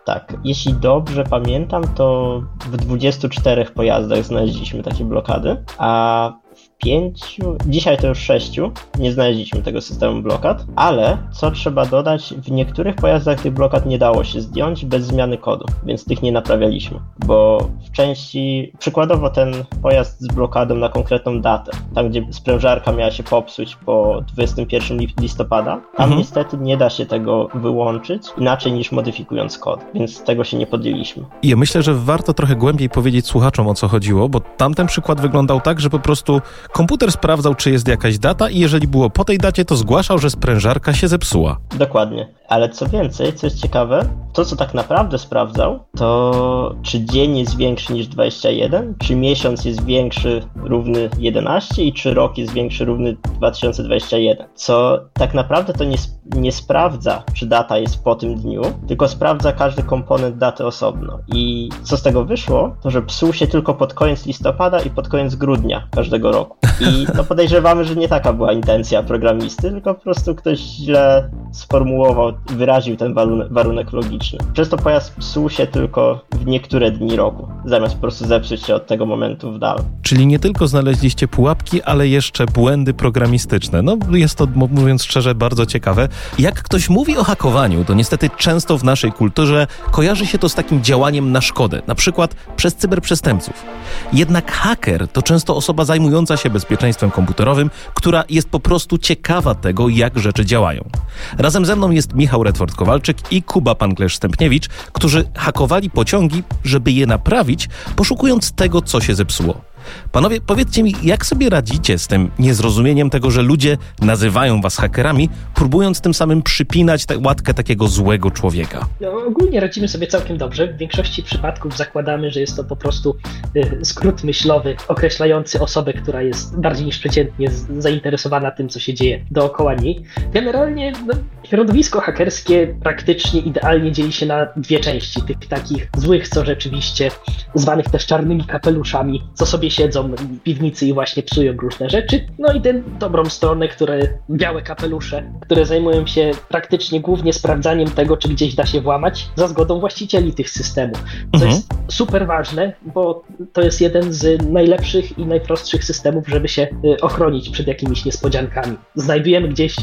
Tak, 0.09 0.33
jeśli 0.43 0.73
dobrze 0.73 1.23
pamiętam, 1.23 1.83
to 1.95 2.39
w 2.59 2.77
24 2.77 3.65
pojazdach 3.65 4.23
znaleźliśmy 4.23 4.83
takie 4.83 5.05
blokady, 5.05 5.63
a 5.77 6.33
pięciu, 6.79 7.57
dzisiaj 7.65 7.97
to 7.97 8.07
już 8.07 8.19
sześciu, 8.19 8.71
nie 8.99 9.11
znaleźliśmy 9.11 9.61
tego 9.61 9.81
systemu 9.81 10.21
blokad, 10.21 10.65
ale 10.75 11.17
co 11.31 11.51
trzeba 11.51 11.85
dodać, 11.85 12.33
w 12.37 12.51
niektórych 12.51 12.95
pojazdach 12.95 13.41
tych 13.41 13.53
blokad 13.53 13.85
nie 13.85 13.97
dało 13.97 14.23
się 14.23 14.41
zdjąć 14.41 14.85
bez 14.85 15.05
zmiany 15.05 15.37
kodu, 15.37 15.65
więc 15.83 16.05
tych 16.05 16.21
nie 16.21 16.31
naprawialiśmy, 16.31 16.99
bo 17.25 17.69
w 17.87 17.91
części, 17.91 18.73
przykładowo 18.79 19.29
ten 19.29 19.53
pojazd 19.81 20.21
z 20.21 20.27
blokadą 20.27 20.75
na 20.75 20.89
konkretną 20.89 21.41
datę, 21.41 21.71
tam 21.95 22.09
gdzie 22.09 22.27
sprężarka 22.31 22.91
miała 22.91 23.11
się 23.11 23.23
popsuć 23.23 23.75
po 23.75 24.21
21 24.33 24.99
listopada, 25.21 25.71
tam 25.71 26.03
mhm. 26.03 26.17
niestety 26.17 26.57
nie 26.57 26.77
da 26.77 26.89
się 26.89 27.05
tego 27.05 27.47
wyłączyć 27.53 28.23
inaczej 28.37 28.73
niż 28.73 28.91
modyfikując 28.91 29.57
kod, 29.57 29.85
więc 29.93 30.23
tego 30.23 30.43
się 30.43 30.57
nie 30.57 30.67
podjęliśmy. 30.67 31.23
I 31.41 31.49
ja 31.49 31.55
myślę, 31.55 31.81
że 31.81 31.93
warto 31.93 32.33
trochę 32.33 32.55
głębiej 32.55 32.89
powiedzieć 32.89 33.27
słuchaczom 33.27 33.67
o 33.67 33.73
co 33.73 33.87
chodziło, 33.87 34.29
bo 34.29 34.39
tamten 34.39 34.87
przykład 34.87 35.21
wyglądał 35.21 35.61
tak, 35.61 35.79
że 35.79 35.89
po 35.89 35.99
prostu 35.99 36.41
Komputer 36.73 37.11
sprawdzał, 37.11 37.55
czy 37.55 37.71
jest 37.71 37.87
jakaś 37.87 38.19
data 38.19 38.49
i 38.49 38.59
jeżeli 38.59 38.87
było 38.87 39.09
po 39.09 39.25
tej 39.25 39.37
dacie, 39.37 39.65
to 39.65 39.75
zgłaszał, 39.75 40.19
że 40.19 40.29
sprężarka 40.29 40.93
się 40.93 41.07
zepsuła. 41.07 41.57
Dokładnie. 41.77 42.33
Ale 42.47 42.69
co 42.69 42.89
więcej, 42.89 43.33
co 43.33 43.47
jest 43.47 43.61
ciekawe, 43.61 44.05
to 44.33 44.45
co 44.45 44.55
tak 44.55 44.73
naprawdę 44.73 45.17
sprawdzał, 45.17 45.79
to 45.97 46.75
czy 46.83 47.05
dzień 47.05 47.37
jest 47.37 47.57
większy 47.57 47.93
niż 47.93 48.07
21, 48.07 48.95
czy 48.99 49.15
miesiąc 49.15 49.65
jest 49.65 49.85
większy 49.85 50.41
równy 50.55 51.09
11 51.19 51.83
i 51.83 51.93
czy 51.93 52.13
rok 52.13 52.37
jest 52.37 52.53
większy 52.53 52.85
równy 52.85 53.17
2021. 53.35 54.47
Co 54.55 54.99
tak 55.13 55.33
naprawdę 55.33 55.73
to 55.73 55.83
nie, 55.83 55.97
nie 56.35 56.51
sprawdza, 56.51 57.23
czy 57.33 57.45
data 57.45 57.77
jest 57.77 58.03
po 58.03 58.15
tym 58.15 58.35
dniu, 58.35 58.61
tylko 58.87 59.07
sprawdza 59.07 59.51
każdy 59.51 59.83
komponent 59.83 60.37
daty 60.37 60.65
osobno. 60.65 61.19
I 61.27 61.69
co 61.83 61.97
z 61.97 62.03
tego 62.03 62.25
wyszło, 62.25 62.75
to 62.83 62.89
że 62.89 63.01
psuł 63.01 63.33
się 63.33 63.47
tylko 63.47 63.73
pod 63.73 63.93
koniec 63.93 64.25
listopada 64.25 64.79
i 64.79 64.89
pod 64.89 65.07
koniec 65.07 65.35
grudnia 65.35 65.87
każdego 65.91 66.31
roku. 66.31 66.58
I 66.79 67.07
no 67.15 67.23
podejrzewamy, 67.23 67.85
że 67.85 67.95
nie 67.95 68.07
taka 68.07 68.33
była 68.33 68.53
intencja 68.53 69.03
programisty, 69.03 69.61
tylko 69.71 69.95
po 69.95 70.01
prostu 70.01 70.35
ktoś 70.35 70.59
źle 70.59 71.29
sformułował, 71.51 72.31
wyraził 72.49 72.97
ten 72.97 73.13
warunek 73.51 73.93
logiczny. 73.93 74.39
Przez 74.53 74.69
to 74.69 74.77
pojazd 74.77 75.15
psuł 75.15 75.49
się 75.49 75.67
tylko 75.67 76.25
w 76.31 76.45
niektóre 76.45 76.91
dni 76.91 77.15
roku, 77.15 77.47
zamiast 77.65 77.95
po 77.95 78.01
prostu 78.01 78.27
zepsuć 78.27 78.65
się 78.65 78.75
od 78.75 78.87
tego 78.87 79.05
momentu 79.05 79.51
w 79.51 79.59
dal. 79.59 79.79
Czyli 80.01 80.27
nie 80.27 80.39
tylko 80.39 80.67
znaleźliście 80.67 81.27
pułapki, 81.27 81.81
ale 81.81 82.07
jeszcze 82.07 82.45
błędy 82.45 82.93
programistyczne. 82.93 83.81
No 83.81 83.97
jest 84.11 84.37
to, 84.37 84.47
mówiąc 84.55 85.03
szczerze, 85.03 85.35
bardzo 85.35 85.65
ciekawe. 85.65 86.07
Jak 86.39 86.63
ktoś 86.63 86.89
mówi 86.89 87.17
o 87.17 87.23
hakowaniu, 87.23 87.85
to 87.85 87.93
niestety 87.93 88.29
często 88.37 88.77
w 88.77 88.83
naszej 88.83 89.11
kulturze 89.11 89.67
kojarzy 89.91 90.25
się 90.25 90.37
to 90.37 90.49
z 90.49 90.55
takim 90.55 90.83
działaniem 90.83 91.31
na 91.31 91.41
szkodę, 91.41 91.81
na 91.87 91.95
przykład 91.95 92.35
przez 92.55 92.75
cyberprzestępców. 92.75 93.65
Jednak 94.13 94.51
haker 94.51 95.07
to 95.07 95.21
często 95.21 95.55
osoba 95.55 95.85
zajmująca 95.85 96.37
się 96.37 96.48
bezpieczeństwem 96.49 97.11
komputerowym, 97.11 97.69
która 97.93 98.23
jest 98.29 98.49
po 98.49 98.59
prostu 98.59 98.97
ciekawa 98.97 99.55
tego, 99.55 99.89
jak 99.89 100.19
rzeczy 100.19 100.45
działają. 100.45 100.89
Razem 101.37 101.65
ze 101.65 101.75
mną 101.75 101.91
jest 101.91 102.13
Michał 102.13 102.43
Redford-Kowalczyk 102.43 103.15
i 103.31 103.43
Kuba 103.43 103.73
Panklesz-Stępniewicz, 103.73 104.69
którzy 104.93 105.25
hakowali 105.35 105.89
pociągi, 105.89 106.43
żeby 106.63 106.91
je 106.91 107.05
naprawić, 107.05 107.69
poszukując 107.95 108.51
tego, 108.51 108.81
co 108.81 109.01
się 109.01 109.15
zepsuło. 109.15 109.68
Panowie, 110.11 110.41
powiedzcie 110.41 110.83
mi, 110.83 110.95
jak 111.03 111.25
sobie 111.25 111.49
radzicie 111.49 111.97
z 111.97 112.07
tym 112.07 112.31
niezrozumieniem 112.39 113.09
tego, 113.09 113.31
że 113.31 113.41
ludzie 113.41 113.77
nazywają 114.01 114.61
was 114.61 114.77
hakerami, 114.77 115.29
próbując 115.55 116.01
tym 116.01 116.13
samym 116.13 116.41
przypinać 116.41 117.05
tę 117.05 117.17
łatkę 117.17 117.53
takiego 117.53 117.87
złego 117.87 118.31
człowieka? 118.31 118.87
No, 119.01 119.11
ogólnie 119.27 119.59
radzimy 119.59 119.87
sobie 119.87 120.07
całkiem 120.07 120.37
dobrze. 120.37 120.67
W 120.67 120.77
większości 120.77 121.23
przypadków 121.23 121.77
zakładamy, 121.77 122.31
że 122.31 122.39
jest 122.39 122.55
to 122.55 122.63
po 122.63 122.75
prostu 122.75 123.15
y, 123.55 123.79
skrót 123.83 124.23
myślowy 124.23 124.75
określający 124.87 125.59
osobę, 125.59 125.93
która 125.93 126.21
jest 126.21 126.59
bardziej 126.59 126.85
niż 126.85 126.99
przeciętnie 126.99 127.51
zainteresowana 127.77 128.51
tym, 128.51 128.69
co 128.69 128.79
się 128.79 128.93
dzieje 128.93 129.25
dookoła 129.31 129.73
niej. 129.73 130.03
Generalnie 130.33 130.93
no, 131.07 131.13
środowisko 131.43 132.01
hakerskie 132.01 132.75
praktycznie 132.83 133.39
idealnie 133.39 133.91
dzieli 133.91 134.13
się 134.13 134.25
na 134.25 134.47
dwie 134.55 134.79
części. 134.79 135.21
Tych 135.21 135.37
takich 135.37 135.89
złych, 135.97 136.27
co 136.27 136.45
rzeczywiście 136.45 137.11
zwanych 137.55 137.89
też 137.89 138.05
czarnymi 138.05 138.43
kapeluszami, 138.43 139.21
co 139.33 139.45
sobie 139.45 139.71
siedzą 139.71 140.15
w 140.15 140.39
piwnicy 140.39 140.85
i 140.85 140.93
właśnie 140.93 141.23
psują 141.23 141.53
różne 141.53 141.89
rzeczy. 141.89 142.27
No 142.39 142.53
i 142.53 142.61
tę 142.61 142.73
dobrą 142.99 143.25
stronę, 143.25 143.67
które 143.67 143.99
białe 144.29 144.61
kapelusze, 144.61 145.23
które 145.41 145.65
zajmują 145.65 146.07
się 146.07 146.31
praktycznie 146.49 147.01
głównie 147.01 147.33
sprawdzaniem 147.33 147.91
tego, 147.91 148.17
czy 148.17 148.29
gdzieś 148.29 148.55
da 148.55 148.65
się 148.65 148.81
włamać 148.81 149.27
za 149.35 149.47
zgodą 149.47 149.79
właścicieli 149.79 150.33
tych 150.33 150.49
systemów. 150.49 151.03
Co 151.31 151.45
mhm. 151.45 151.51
jest 151.51 151.69
super 151.87 152.27
ważne, 152.27 152.73
bo 152.93 153.23
to 153.53 153.61
jest 153.61 153.81
jeden 153.81 154.13
z 154.13 154.49
najlepszych 154.49 155.17
i 155.17 155.25
najprostszych 155.25 155.83
systemów, 155.83 156.27
żeby 156.27 156.47
się 156.47 156.67
y, 156.85 157.01
ochronić 157.01 157.49
przed 157.49 157.67
jakimiś 157.67 158.05
niespodziankami. 158.05 158.77
Znajdujemy 158.95 159.47
gdzieś 159.47 159.75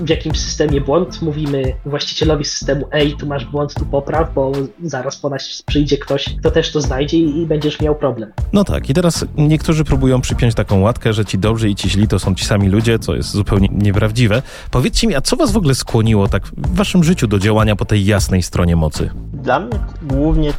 w 0.00 0.08
jakimś 0.08 0.40
systemie 0.40 0.80
błąd, 0.80 1.22
mówimy 1.22 1.74
właścicielowi 1.84 2.44
systemu, 2.44 2.88
ej, 2.92 3.16
tu 3.16 3.26
masz 3.26 3.44
błąd, 3.44 3.74
tu 3.74 3.86
popraw, 3.86 4.34
bo 4.34 4.52
zaraz 4.82 5.16
po 5.16 5.30
nas 5.30 5.62
przyjdzie 5.66 5.98
ktoś, 5.98 6.24
kto 6.40 6.50
też 6.50 6.72
to 6.72 6.80
znajdzie 6.80 7.13
i, 7.14 7.40
i 7.42 7.46
będziesz 7.46 7.80
miał 7.80 7.94
problem. 7.94 8.32
No 8.52 8.64
tak, 8.64 8.90
i 8.90 8.94
teraz 8.94 9.24
niektórzy 9.36 9.84
próbują 9.84 10.20
przypiąć 10.20 10.54
taką 10.54 10.80
łatkę, 10.80 11.12
że 11.12 11.24
ci 11.24 11.38
dobrzy 11.38 11.68
i 11.68 11.74
ci 11.74 11.90
źli 11.90 12.08
to 12.08 12.18
są 12.18 12.34
ci 12.34 12.44
sami 12.44 12.68
ludzie, 12.68 12.98
co 12.98 13.14
jest 13.14 13.30
zupełnie 13.30 13.68
nieprawdziwe. 13.72 14.42
Powiedzcie 14.70 15.06
mi, 15.06 15.14
a 15.14 15.20
co 15.20 15.36
was 15.36 15.52
w 15.52 15.56
ogóle 15.56 15.74
skłoniło 15.74 16.28
tak 16.28 16.46
w 16.46 16.76
waszym 16.76 17.04
życiu 17.04 17.26
do 17.26 17.38
działania 17.38 17.76
po 17.76 17.84
tej 17.84 18.04
jasnej 18.04 18.42
stronie 18.42 18.76
mocy? 18.76 19.10
Dla 19.32 19.60
mnie 19.60 19.78
głównie, 20.02 20.52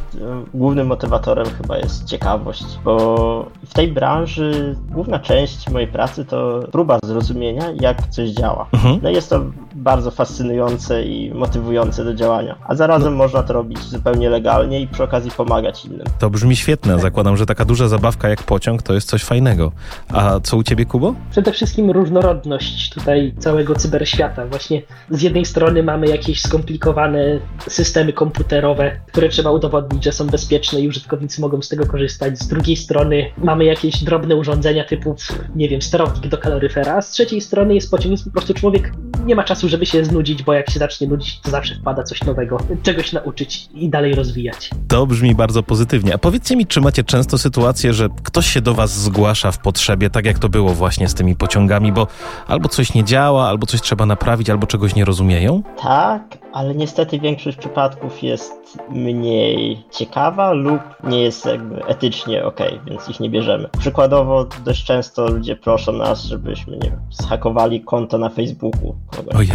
głównym 0.54 0.86
motywatorem 0.86 1.46
chyba 1.62 1.78
jest 1.78 2.04
ciekawość, 2.04 2.64
bo 2.84 3.50
w 3.66 3.74
tej 3.74 3.88
branży 3.88 4.76
główna 4.90 5.18
część 5.18 5.70
mojej 5.70 5.88
pracy 5.88 6.24
to 6.24 6.68
próba 6.72 6.98
zrozumienia, 7.04 7.64
jak 7.80 8.08
coś 8.08 8.30
działa. 8.30 8.66
Mhm. 8.72 8.98
No 9.02 9.10
jest 9.10 9.30
to 9.30 9.44
bardzo 9.86 10.10
fascynujące 10.10 11.04
i 11.04 11.34
motywujące 11.34 12.04
do 12.04 12.14
działania. 12.14 12.58
A 12.68 12.74
zarazem 12.74 13.12
no. 13.12 13.18
można 13.18 13.42
to 13.42 13.52
robić 13.52 13.78
zupełnie 13.78 14.30
legalnie 14.30 14.80
i 14.80 14.88
przy 14.88 15.02
okazji 15.02 15.30
pomagać 15.30 15.84
innym. 15.84 16.06
To 16.18 16.30
brzmi 16.30 16.56
świetne. 16.56 16.98
Zakładam, 17.00 17.36
że 17.36 17.46
taka 17.46 17.64
duża 17.64 17.88
zabawka 17.88 18.28
jak 18.28 18.42
pociąg 18.42 18.82
to 18.82 18.94
jest 18.94 19.08
coś 19.08 19.24
fajnego. 19.24 19.72
A 20.08 20.40
co 20.40 20.56
u 20.56 20.62
ciebie, 20.62 20.84
Kubo? 20.84 21.14
Przede 21.30 21.52
wszystkim 21.52 21.90
różnorodność 21.90 22.90
tutaj 22.90 23.34
całego 23.38 23.74
cyberświata. 23.74 24.46
Właśnie 24.46 24.82
z 25.10 25.22
jednej 25.22 25.44
strony 25.44 25.82
mamy 25.82 26.06
jakieś 26.06 26.42
skomplikowane 26.42 27.40
systemy 27.68 28.12
komputerowe, 28.12 29.00
które 29.06 29.28
trzeba 29.28 29.50
udowodnić, 29.50 30.04
że 30.04 30.12
są 30.12 30.26
bezpieczne 30.26 30.80
i 30.80 30.88
użytkownicy 30.88 31.40
mogą 31.40 31.62
z 31.62 31.68
tego 31.68 31.86
korzystać. 31.86 32.38
Z 32.38 32.48
drugiej 32.48 32.76
strony 32.76 33.30
mamy 33.38 33.64
jakieś 33.64 34.04
drobne 34.04 34.36
urządzenia 34.36 34.84
typu, 34.84 35.16
nie 35.56 35.68
wiem, 35.68 35.82
sterownik 35.82 36.26
do 36.26 36.38
kaloryfera, 36.38 36.96
a 36.96 37.02
z 37.02 37.10
trzeciej 37.10 37.40
strony 37.40 37.74
jest 37.74 37.90
pociąg, 37.90 38.10
jest 38.10 38.24
po 38.24 38.30
prostu 38.30 38.54
człowiek 38.54 38.92
nie 39.26 39.34
ma 39.36 39.44
czasu, 39.44 39.68
żeby 39.68 39.75
się 39.84 40.04
znudzić, 40.04 40.42
bo 40.42 40.52
jak 40.52 40.70
się 40.70 40.78
zacznie 40.78 41.08
nudzić, 41.08 41.40
to 41.40 41.50
zawsze 41.50 41.74
wpada 41.74 42.02
coś 42.02 42.24
nowego, 42.24 42.58
czegoś 42.82 43.12
nauczyć 43.12 43.68
i 43.74 43.88
dalej 43.88 44.14
rozwijać. 44.14 44.70
To 44.88 45.06
brzmi 45.06 45.34
bardzo 45.34 45.62
pozytywnie. 45.62 46.14
A 46.14 46.18
powiedzcie 46.18 46.56
mi, 46.56 46.66
czy 46.66 46.80
macie 46.80 47.04
często 47.04 47.38
sytuację, 47.38 47.92
że 47.92 48.08
ktoś 48.22 48.46
się 48.46 48.60
do 48.60 48.74
was 48.74 48.90
zgłasza 48.90 49.52
w 49.52 49.58
potrzebie, 49.58 50.10
tak 50.10 50.26
jak 50.26 50.38
to 50.38 50.48
było 50.48 50.74
właśnie 50.74 51.08
z 51.08 51.14
tymi 51.14 51.36
pociągami, 51.36 51.92
bo 51.92 52.06
albo 52.46 52.68
coś 52.68 52.94
nie 52.94 53.04
działa, 53.04 53.48
albo 53.48 53.66
coś 53.66 53.80
trzeba 53.80 54.06
naprawić, 54.06 54.50
albo 54.50 54.66
czegoś 54.66 54.94
nie 54.94 55.04
rozumieją? 55.04 55.62
Tak, 55.82 56.38
ale 56.52 56.74
niestety 56.74 57.20
większość 57.20 57.56
przypadków 57.56 58.22
jest 58.22 58.52
mniej 58.90 59.84
ciekawa 59.90 60.52
lub 60.52 60.80
nie 61.04 61.22
jest 61.22 61.46
jakby 61.46 61.84
etycznie 61.84 62.44
ok, 62.44 62.60
więc 62.86 63.08
ich 63.08 63.20
nie 63.20 63.30
bierzemy. 63.30 63.68
Przykładowo 63.78 64.46
dość 64.64 64.84
często 64.84 65.28
ludzie 65.28 65.56
proszą 65.56 65.92
nas, 65.92 66.24
żebyśmy 66.24 66.76
nie 66.76 66.90
wiem, 66.90 67.00
zhakowali 67.10 67.80
konto 67.80 68.18
na 68.18 68.28
Facebooku. 68.28 68.94
Ojej. 69.34 69.50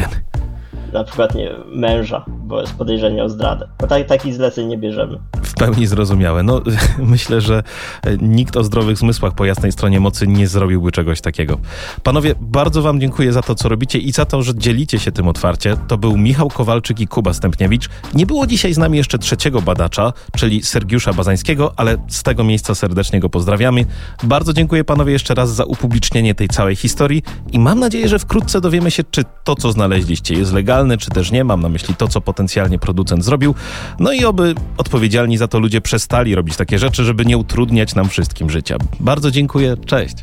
na 0.94 1.04
przykład 1.04 1.36
nie 1.36 1.52
męża, 1.66 2.26
bo 2.52 2.62
jest 2.62 2.74
podejrzenie 2.74 3.24
o 3.24 3.30
zdradę. 3.30 3.68
Bo 3.80 3.88
tak, 3.88 4.08
takich 4.08 4.34
zleceń 4.34 4.68
nie 4.68 4.78
bierzemy. 4.78 5.18
W 5.44 5.54
pełni 5.54 5.88
zrozumiałe. 5.88 6.44
No, 6.44 6.62
myślę, 7.00 7.42
że 7.42 7.64
nikt 8.22 8.58
o 8.58 8.64
zdrowych 8.64 8.98
zmysłach 8.98 9.34
po 9.34 9.46
jasnej 9.46 9.72
stronie 9.72 10.00
mocy 10.00 10.28
nie 10.28 10.48
zrobiłby 10.48 10.92
czegoś 10.92 11.22
takiego. 11.22 11.58
Panowie, 12.04 12.36
bardzo 12.42 12.82
wam 12.82 13.00
dziękuję 13.00 13.34
za 13.34 13.42
to, 13.42 13.56
co 13.56 13.70
robicie 13.70 14.00
i 14.00 14.12
za 14.12 14.26
to, 14.26 14.44
że 14.44 14.56
dzielicie 14.56 15.00
się 15.00 15.12
tym 15.12 15.28
otwarcie. 15.28 15.78
To 15.88 15.98
był 15.98 16.18
Michał 16.18 16.50
Kowalczyk 16.50 17.00
i 17.00 17.08
Kuba 17.08 17.34
Stępniewicz. 17.34 17.90
Nie 18.14 18.26
było 18.26 18.48
dzisiaj 18.48 18.74
z 18.74 18.78
nami 18.78 18.98
jeszcze 18.98 19.18
trzeciego 19.18 19.62
badacza, 19.62 20.14
czyli 20.38 20.64
Sergiusza 20.64 21.14
Bazańskiego, 21.14 21.74
ale 21.76 21.98
z 22.08 22.24
tego 22.24 22.44
miejsca 22.44 22.76
serdecznie 22.76 23.20
go 23.20 23.30
pozdrawiamy. 23.30 23.86
Bardzo 24.24 24.54
dziękuję 24.54 24.84
panowie 24.84 25.14
jeszcze 25.14 25.36
raz 25.36 25.56
za 25.56 25.66
upublicznienie 25.66 26.36
tej 26.36 26.48
całej 26.48 26.76
historii 26.76 27.24
i 27.52 27.60
mam 27.60 27.80
nadzieję, 27.80 28.08
że 28.08 28.20
wkrótce 28.20 28.62
dowiemy 28.62 28.92
się, 28.92 29.04
czy 29.12 29.24
to, 29.44 29.56
co 29.56 29.72
znaleźliście, 29.72 30.34
jest 30.34 30.54
legalne, 30.54 30.98
czy 30.98 31.10
też 31.10 31.32
nie. 31.32 31.44
Mam 31.44 31.62
na 31.62 31.70
myśli 31.70 31.96
to, 31.96 32.08
co 32.08 32.22
potencjalnie 32.42 32.80
producent 32.80 33.24
zrobił. 33.24 33.56
No 34.00 34.12
i 34.12 34.26
oby 34.26 34.56
odpowiedzialni 34.78 35.38
za 35.38 35.48
to 35.48 35.60
ludzie 35.60 35.82
przestali 35.82 36.36
robić 36.36 36.56
takie 36.56 36.80
rzeczy, 36.80 37.04
żeby 37.04 37.26
nie 37.26 37.38
utrudniać 37.38 37.96
nam 37.96 38.10
wszystkim 38.10 38.50
życia. 38.50 38.78
Bardzo 39.00 39.32
dziękuję. 39.32 39.78
Cześć. 39.86 40.16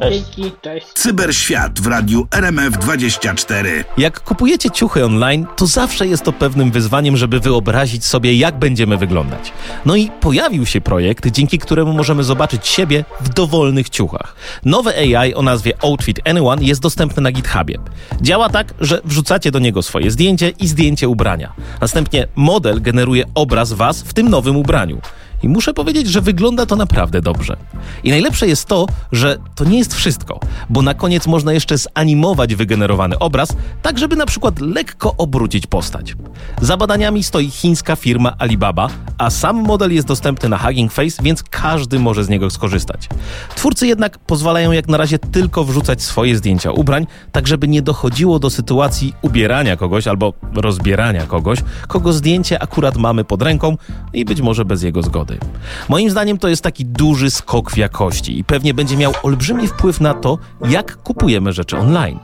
Cześć. 0.00 0.24
Dzięki, 0.36 0.52
cześć. 0.62 0.86
Cyberświat 0.86 1.80
w 1.80 1.86
radiu 1.86 2.26
RMF24. 2.30 3.84
Jak 3.98 4.20
kupujecie 4.20 4.70
ciuchy 4.70 5.04
online, 5.04 5.46
to 5.56 5.66
zawsze 5.66 6.06
jest 6.06 6.22
to 6.22 6.32
pewnym 6.32 6.70
wyzwaniem, 6.70 7.16
żeby 7.16 7.40
wyobrazić 7.40 8.04
sobie, 8.04 8.34
jak 8.34 8.58
będziemy 8.58 8.96
wyglądać. 8.96 9.52
No 9.86 9.96
i 9.96 10.10
pojawił 10.20 10.66
się 10.66 10.80
projekt, 10.80 11.26
dzięki 11.26 11.58
któremu 11.58 11.92
możemy 11.92 12.24
zobaczyć 12.24 12.66
siebie 12.66 13.04
w 13.20 13.28
dowolnych 13.28 13.90
ciuchach. 13.90 14.34
Nowe 14.64 14.96
AI 14.96 15.34
o 15.34 15.42
nazwie 15.42 15.72
Outfit 15.82 16.28
Anyone 16.28 16.62
jest 16.62 16.80
dostępne 16.80 17.22
na 17.22 17.32
GitHubie. 17.32 17.78
Działa 18.20 18.48
tak, 18.48 18.74
że 18.80 19.00
wrzucacie 19.04 19.50
do 19.50 19.58
niego 19.58 19.82
swoje 19.82 20.10
zdjęcie 20.10 20.48
i 20.48 20.68
zdjęcie 20.68 21.08
ubrania. 21.08 21.52
Następnie 21.80 22.26
model 22.36 22.82
generuje 22.82 23.24
obraz 23.34 23.72
was 23.72 24.02
w 24.02 24.14
tym 24.14 24.28
nowym 24.28 24.56
ubraniu. 24.56 25.00
I 25.42 25.48
muszę 25.48 25.74
powiedzieć, 25.74 26.06
że 26.06 26.20
wygląda 26.20 26.66
to 26.66 26.76
naprawdę 26.76 27.20
dobrze. 27.20 27.56
I 28.04 28.10
najlepsze 28.10 28.46
jest 28.46 28.66
to, 28.66 28.86
że 29.12 29.38
to 29.54 29.64
nie 29.64 29.78
jest 29.78 29.94
wszystko, 29.94 30.40
bo 30.70 30.82
na 30.82 30.94
koniec 30.94 31.26
można 31.26 31.52
jeszcze 31.52 31.76
zanimować 31.78 32.54
wygenerowany 32.54 33.18
obraz, 33.18 33.56
tak 33.82 33.98
żeby 33.98 34.16
na 34.16 34.26
przykład 34.26 34.60
lekko 34.60 35.14
obrócić 35.18 35.66
postać. 35.66 36.14
Za 36.60 36.76
badaniami 36.76 37.22
stoi 37.22 37.50
chińska 37.50 37.96
firma 37.96 38.34
Alibaba, 38.38 38.88
a 39.18 39.30
sam 39.30 39.56
model 39.56 39.92
jest 39.92 40.06
dostępny 40.06 40.48
na 40.48 40.58
Hugging 40.58 40.92
Face, 40.92 41.22
więc 41.22 41.42
każdy 41.42 41.98
może 41.98 42.24
z 42.24 42.28
niego 42.28 42.50
skorzystać. 42.50 43.08
Twórcy 43.56 43.86
jednak 43.86 44.18
pozwalają 44.18 44.72
jak 44.72 44.88
na 44.88 44.96
razie 44.96 45.18
tylko 45.18 45.64
wrzucać 45.64 46.02
swoje 46.02 46.36
zdjęcia 46.36 46.70
ubrań, 46.70 47.06
tak 47.32 47.46
żeby 47.46 47.68
nie 47.68 47.82
dochodziło 47.82 48.38
do 48.38 48.50
sytuacji 48.50 49.14
ubierania 49.22 49.76
kogoś 49.76 50.06
albo 50.06 50.32
rozbierania 50.54 51.26
kogoś, 51.26 51.58
kogo 51.88 52.12
zdjęcie 52.12 52.62
akurat 52.62 52.96
mamy 52.96 53.24
pod 53.24 53.42
ręką 53.42 53.76
i 54.12 54.24
być 54.24 54.40
może 54.40 54.64
bez 54.64 54.82
jego 54.82 55.02
zgody. 55.02 55.31
Moim 55.88 56.10
zdaniem 56.10 56.38
to 56.38 56.48
jest 56.48 56.62
taki 56.62 56.84
duży 56.84 57.30
skok 57.30 57.70
w 57.70 57.76
jakości 57.76 58.38
i 58.38 58.44
pewnie 58.44 58.74
będzie 58.74 58.96
miał 58.96 59.12
olbrzymi 59.22 59.68
wpływ 59.68 60.00
na 60.00 60.14
to, 60.14 60.38
jak 60.68 60.96
kupujemy 60.96 61.52
rzeczy 61.52 61.78
online. 61.78 62.18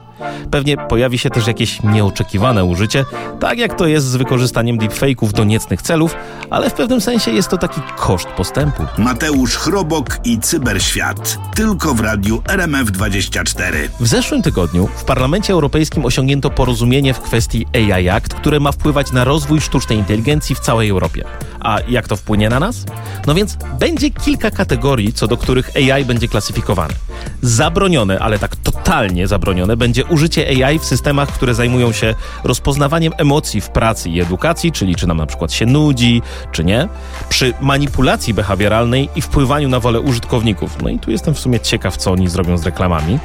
Pewnie 0.51 0.77
pojawi 0.77 1.19
się 1.19 1.31
też 1.31 1.47
jakieś 1.47 1.83
nieoczekiwane 1.83 2.65
użycie, 2.65 3.05
tak 3.41 3.59
jak 3.59 3.75
to 3.75 3.87
jest 3.87 4.07
z 4.07 4.17
wykorzystaniem 4.17 4.79
deepfake'ów 4.79 5.33
do 5.33 5.45
niecnych 5.45 5.83
celów, 5.83 6.17
ale 6.51 6.71
w 6.71 6.75
pewnym 6.75 7.01
sensie 7.01 7.31
jest 7.31 7.49
to 7.49 7.59
taki 7.59 7.81
koszt 7.97 8.29
postępu. 8.29 8.83
Mateusz 8.99 9.57
Chrobok 9.57 10.19
i 10.25 10.39
Cyberświat. 10.39 11.39
Tylko 11.55 11.95
w 11.95 12.01
radiu 12.01 12.39
RMF24. 12.39 13.73
W 14.01 14.07
zeszłym 14.07 14.43
tygodniu 14.43 14.89
w 14.97 15.05
Parlamencie 15.05 15.53
Europejskim 15.53 16.05
osiągnięto 16.05 16.51
porozumienie 16.51 17.15
w 17.15 17.21
kwestii 17.21 17.67
AI 17.73 18.09
Act, 18.09 18.35
które 18.35 18.61
ma 18.61 18.73
wpływać 18.73 19.13
na 19.13 19.25
rozwój 19.25 19.61
sztucznej 19.61 19.99
inteligencji 19.99 20.55
w 20.55 20.61
całej 20.61 20.89
Europie. 20.89 21.25
A 21.61 21.79
jak 21.89 22.09
to 22.09 22.17
wpłynie 22.17 22.49
na 22.49 22.61
nas? 22.61 22.85
No 23.27 23.35
więc 23.35 23.57
będzie 23.79 24.11
kilka 24.11 24.51
kategorii, 24.51 25.13
co 25.13 25.27
do 25.27 25.37
których 25.37 25.71
AI 25.77 26.05
będzie 26.05 26.29
klasyfikowane. 26.29 26.95
Zabronione, 27.43 28.19
ale 28.19 28.39
tak 28.39 28.57
totalnie 28.57 29.27
zabronione, 29.27 29.77
będzie 29.77 30.05
użycie 30.05 30.67
AI 30.67 30.79
w 30.79 30.85
systemach, 30.85 31.29
które 31.29 31.55
zajmują 31.55 31.93
się 31.93 32.15
rozpoznawaniem 32.45 33.13
emocji 33.17 33.61
w 33.61 33.69
pracy 33.69 34.09
i 34.09 34.21
edukacji, 34.21 34.73
czyli 34.73 34.97
czy 34.97 35.07
nam 35.07 35.17
na 35.17 35.27
przykład 35.27 35.53
się 35.53 35.67
nudzi, 35.67 36.23
czy 36.53 36.65
nie, 36.65 36.89
przy 37.29 37.55
manipulacji 37.61 38.35
behawioralnej 38.35 39.09
i 39.17 39.23
wpływaniu 39.23 39.69
na 39.69 39.81
wolę 39.81 40.01
użytkowników. 40.01 40.83
No 40.83 40.89
i 40.89 40.99
tu 40.99 41.11
jestem 41.11 41.35
w 41.35 41.39
sumie 41.39 41.61
ciekaw, 41.61 41.97
co 41.97 42.13
oni 42.13 42.29
zrobią 42.29 42.59
z 42.59 42.65
reklamami. 42.65 43.19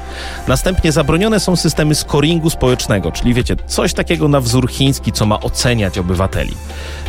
Następnie 0.47 0.91
zabronione 0.91 1.39
są 1.39 1.55
systemy 1.55 1.95
scoringu 1.95 2.49
społecznego, 2.49 3.11
czyli 3.11 3.33
wiecie, 3.33 3.55
coś 3.67 3.93
takiego 3.93 4.27
na 4.27 4.39
wzór 4.39 4.69
chiński, 4.69 5.11
co 5.11 5.25
ma 5.25 5.39
oceniać 5.39 5.97
obywateli. 5.97 6.53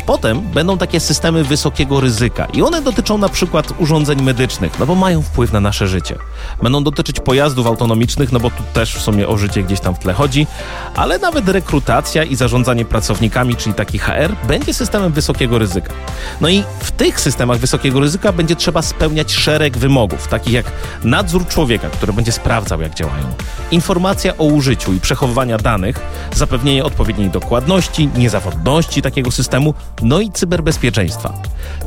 Potem 0.05 0.41
będą 0.41 0.77
takie 0.77 0.99
systemy 0.99 1.43
wysokiego 1.43 1.99
ryzyka 1.99 2.45
i 2.45 2.61
one 2.61 2.81
dotyczą 2.81 3.17
na 3.17 3.29
przykład 3.29 3.73
urządzeń 3.77 4.21
medycznych, 4.21 4.79
no 4.79 4.85
bo 4.85 4.95
mają 4.95 5.21
wpływ 5.21 5.53
na 5.53 5.59
nasze 5.59 5.87
życie. 5.87 6.15
Będą 6.63 6.83
dotyczyć 6.83 7.19
pojazdów 7.19 7.67
autonomicznych, 7.67 8.31
no 8.31 8.39
bo 8.39 8.49
tu 8.49 8.63
też 8.73 8.95
w 8.95 9.01
sumie 9.01 9.27
o 9.27 9.37
życie 9.37 9.63
gdzieś 9.63 9.79
tam 9.79 9.95
w 9.95 9.99
tle 9.99 10.13
chodzi, 10.13 10.47
ale 10.95 11.19
nawet 11.19 11.49
rekrutacja 11.49 12.23
i 12.23 12.35
zarządzanie 12.35 12.85
pracownikami, 12.85 13.55
czyli 13.55 13.75
taki 13.75 13.99
HR, 13.99 14.35
będzie 14.47 14.73
systemem 14.73 15.11
wysokiego 15.11 15.59
ryzyka. 15.59 15.93
No 16.41 16.49
i 16.49 16.63
w 16.79 16.91
tych 16.91 17.19
systemach 17.19 17.57
wysokiego 17.57 17.99
ryzyka 17.99 18.31
będzie 18.31 18.55
trzeba 18.55 18.81
spełniać 18.81 19.33
szereg 19.33 19.77
wymogów, 19.77 20.27
takich 20.27 20.53
jak 20.53 20.65
nadzór 21.03 21.47
człowieka, 21.47 21.89
który 21.89 22.13
będzie 22.13 22.31
sprawdzał, 22.31 22.81
jak 22.81 22.95
działają, 22.95 23.25
informacja 23.71 24.37
o 24.37 24.43
użyciu 24.43 24.93
i 24.93 24.99
przechowywania 24.99 25.57
danych, 25.57 25.99
zapewnienie 26.35 26.85
odpowiedniej 26.85 27.29
dokładności, 27.29 28.09
niezawodności 28.17 29.01
takiego 29.01 29.31
systemu, 29.31 29.73
no 30.01 30.19
i 30.19 30.31
cyberbezpieczeństwa. 30.31 31.33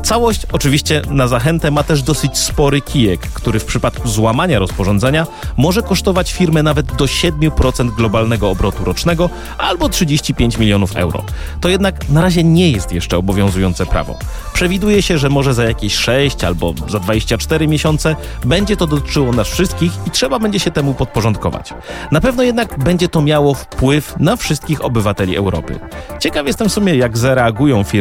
Całość 0.02 0.46
oczywiście 0.52 1.02
na 1.10 1.28
zachętę 1.28 1.70
ma 1.70 1.82
też 1.82 2.02
dosyć 2.02 2.38
spory 2.38 2.80
kijek, 2.80 3.20
który 3.20 3.60
w 3.60 3.64
przypadku 3.64 4.08
złamania 4.08 4.58
rozporządzenia 4.58 5.26
może 5.56 5.82
kosztować 5.82 6.32
firmę 6.32 6.62
nawet 6.62 6.86
do 6.96 7.04
7% 7.04 7.94
globalnego 7.94 8.50
obrotu 8.50 8.84
rocznego 8.84 9.30
albo 9.58 9.88
35 9.88 10.58
milionów 10.58 10.96
euro. 10.96 11.24
To 11.60 11.68
jednak 11.68 12.08
na 12.08 12.22
razie 12.22 12.44
nie 12.44 12.70
jest 12.70 12.92
jeszcze 12.92 13.16
obowiązujące 13.16 13.86
prawo. 13.86 14.18
Przewiduje 14.52 15.02
się, 15.02 15.18
że 15.18 15.28
może 15.28 15.54
za 15.54 15.64
jakieś 15.64 15.94
6 15.94 16.44
albo 16.44 16.74
za 16.88 16.98
24 16.98 17.68
miesiące 17.68 18.16
będzie 18.44 18.76
to 18.76 18.86
dotyczyło 18.86 19.32
nas 19.32 19.48
wszystkich 19.48 19.92
i 20.06 20.10
trzeba 20.10 20.38
będzie 20.38 20.60
się 20.60 20.70
temu 20.70 20.94
podporządkować. 20.94 21.74
Na 22.12 22.20
pewno 22.20 22.42
jednak 22.42 22.78
będzie 22.78 23.08
to 23.08 23.22
miało 23.22 23.54
wpływ 23.54 24.14
na 24.20 24.36
wszystkich 24.36 24.84
obywateli 24.84 25.36
Europy. 25.36 25.78
Ciekaw 26.20 26.46
jestem 26.46 26.68
w 26.68 26.72
sumie, 26.72 26.94
jak 26.94 27.18
zareagują 27.18 27.84
firmy 27.84 27.97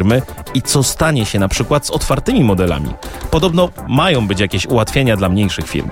i 0.53 0.61
co 0.61 0.83
stanie 0.83 1.25
się 1.25 1.39
na 1.39 1.47
przykład 1.47 1.85
z 1.85 1.89
otwartymi 1.89 2.43
modelami. 2.43 2.89
Podobno 3.31 3.69
mają 3.87 4.27
być 4.27 4.39
jakieś 4.39 4.65
ułatwienia 4.65 5.17
dla 5.17 5.29
mniejszych 5.29 5.67
firm. 5.67 5.89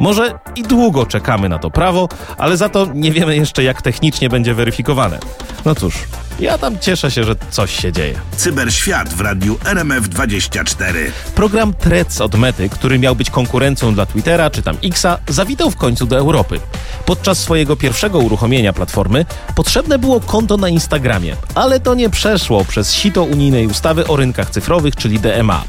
Może 0.00 0.38
i 0.56 0.62
długo 0.62 1.06
czekamy 1.06 1.48
na 1.48 1.58
to 1.58 1.70
prawo, 1.70 2.08
ale 2.38 2.56
za 2.56 2.68
to 2.68 2.86
nie 2.94 3.12
wiemy 3.12 3.36
jeszcze, 3.36 3.62
jak 3.62 3.82
technicznie 3.82 4.28
będzie 4.28 4.54
weryfikowane. 4.54 5.18
No 5.64 5.74
cóż, 5.74 5.94
ja 6.40 6.58
tam 6.58 6.78
cieszę 6.78 7.10
się, 7.10 7.24
że 7.24 7.36
coś 7.50 7.80
się 7.80 7.92
dzieje. 7.92 8.14
Cyberświat 8.36 9.08
w 9.08 9.20
radiu 9.20 9.54
RMF24. 9.54 10.94
Program 11.34 11.74
Threads 11.74 12.20
od 12.20 12.34
Mety, 12.34 12.68
który 12.68 12.98
miał 12.98 13.16
być 13.16 13.30
konkurencją 13.30 13.94
dla 13.94 14.06
Twittera 14.06 14.50
czy 14.50 14.62
tam 14.62 14.76
Xa, 14.84 15.18
zawitał 15.28 15.70
w 15.70 15.76
końcu 15.76 16.06
do 16.06 16.16
Europy. 16.16 16.60
Podczas 17.06 17.38
swojego 17.38 17.76
pierwszego 17.76 18.18
uruchomienia 18.18 18.72
platformy 18.72 19.26
potrzebne 19.54 19.98
było 19.98 20.20
konto 20.20 20.56
na 20.56 20.68
Instagramie, 20.68 21.36
ale 21.54 21.80
to 21.80 21.94
nie 21.94 22.10
przeszło 22.10 22.64
przez 22.64 22.92
sito 22.92 23.22
unijnej 23.22 23.66
ustawy 23.66 24.06
o 24.06 24.16
rynkach 24.16 24.50
cyfrowych, 24.50 24.96
czyli 24.96 25.20
DMA. 25.20 25.64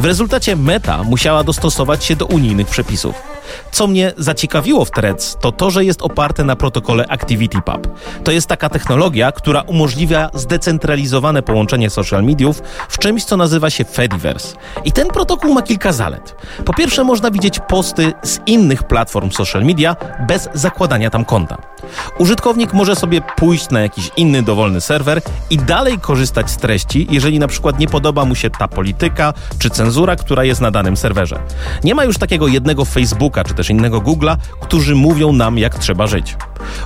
W 0.00 0.04
rezultacie 0.04 0.56
Meta 0.56 1.02
musiała 1.02 1.44
dostosować 1.44 2.04
się 2.04 2.16
do 2.16 2.26
unijnych 2.26 2.66
przepisów. 2.66 3.14
Co 3.70 3.86
mnie 3.86 4.12
zaciekawiło 4.16 4.84
w 4.84 4.90
Threads, 4.90 5.36
to 5.40 5.52
to, 5.52 5.70
że 5.70 5.84
jest 5.84 6.02
oparte 6.02 6.44
na 6.44 6.56
protokole 6.56 7.06
ActivityPub. 7.08 7.88
To 8.24 8.32
jest 8.32 8.46
taka 8.46 8.68
technologia, 8.68 9.32
która 9.32 9.60
umożliwia 9.60 10.30
zdecentralizowane 10.34 11.42
połączenie 11.42 11.90
social 11.90 12.24
mediów 12.24 12.62
w 12.88 12.98
czymś, 12.98 13.24
co 13.24 13.36
nazywa 13.36 13.70
się 13.70 13.84
Fediverse. 13.84 14.56
I 14.84 14.92
ten 14.92 15.08
protokół 15.08 15.54
ma 15.54 15.62
kilka 15.62 15.92
zalet. 15.92 16.36
Po 16.64 16.74
pierwsze, 16.74 17.04
można 17.04 17.30
widzieć 17.30 17.58
posty 17.68 18.12
z 18.22 18.38
innych 18.46 18.82
platform 18.82 19.30
social 19.30 19.64
media 19.64 19.96
bez 20.26 20.48
zakładania 20.54 21.10
tam 21.10 21.24
konta. 21.24 21.56
Użytkownik 22.18 22.72
może 22.72 22.96
sobie 22.96 23.20
pójść 23.36 23.70
na 23.70 23.80
jakiś 23.80 24.10
inny 24.16 24.42
dowolny 24.42 24.80
serwer 24.80 25.22
i 25.50 25.58
dalej 25.58 25.98
korzystać 25.98 26.50
z 26.50 26.56
treści, 26.56 27.06
jeżeli 27.10 27.38
na 27.38 27.48
przykład 27.48 27.78
nie 27.78 27.86
podoba 27.86 28.24
mu 28.24 28.34
się 28.34 28.50
ta 28.50 28.68
polityka 28.68 29.34
czy 29.58 29.70
cenzura, 29.70 30.16
która 30.16 30.44
jest 30.44 30.60
na 30.60 30.70
danym 30.70 30.96
serwerze. 30.96 31.40
Nie 31.84 31.94
ma 31.94 32.04
już 32.04 32.18
takiego 32.18 32.48
jednego 32.48 32.84
Facebooka 32.84 33.44
czy 33.50 33.54
też 33.54 33.70
innego 33.70 34.00
Google'a, 34.00 34.36
którzy 34.60 34.94
mówią 34.94 35.32
nam, 35.32 35.58
jak 35.58 35.78
trzeba 35.78 36.06
żyć. 36.06 36.36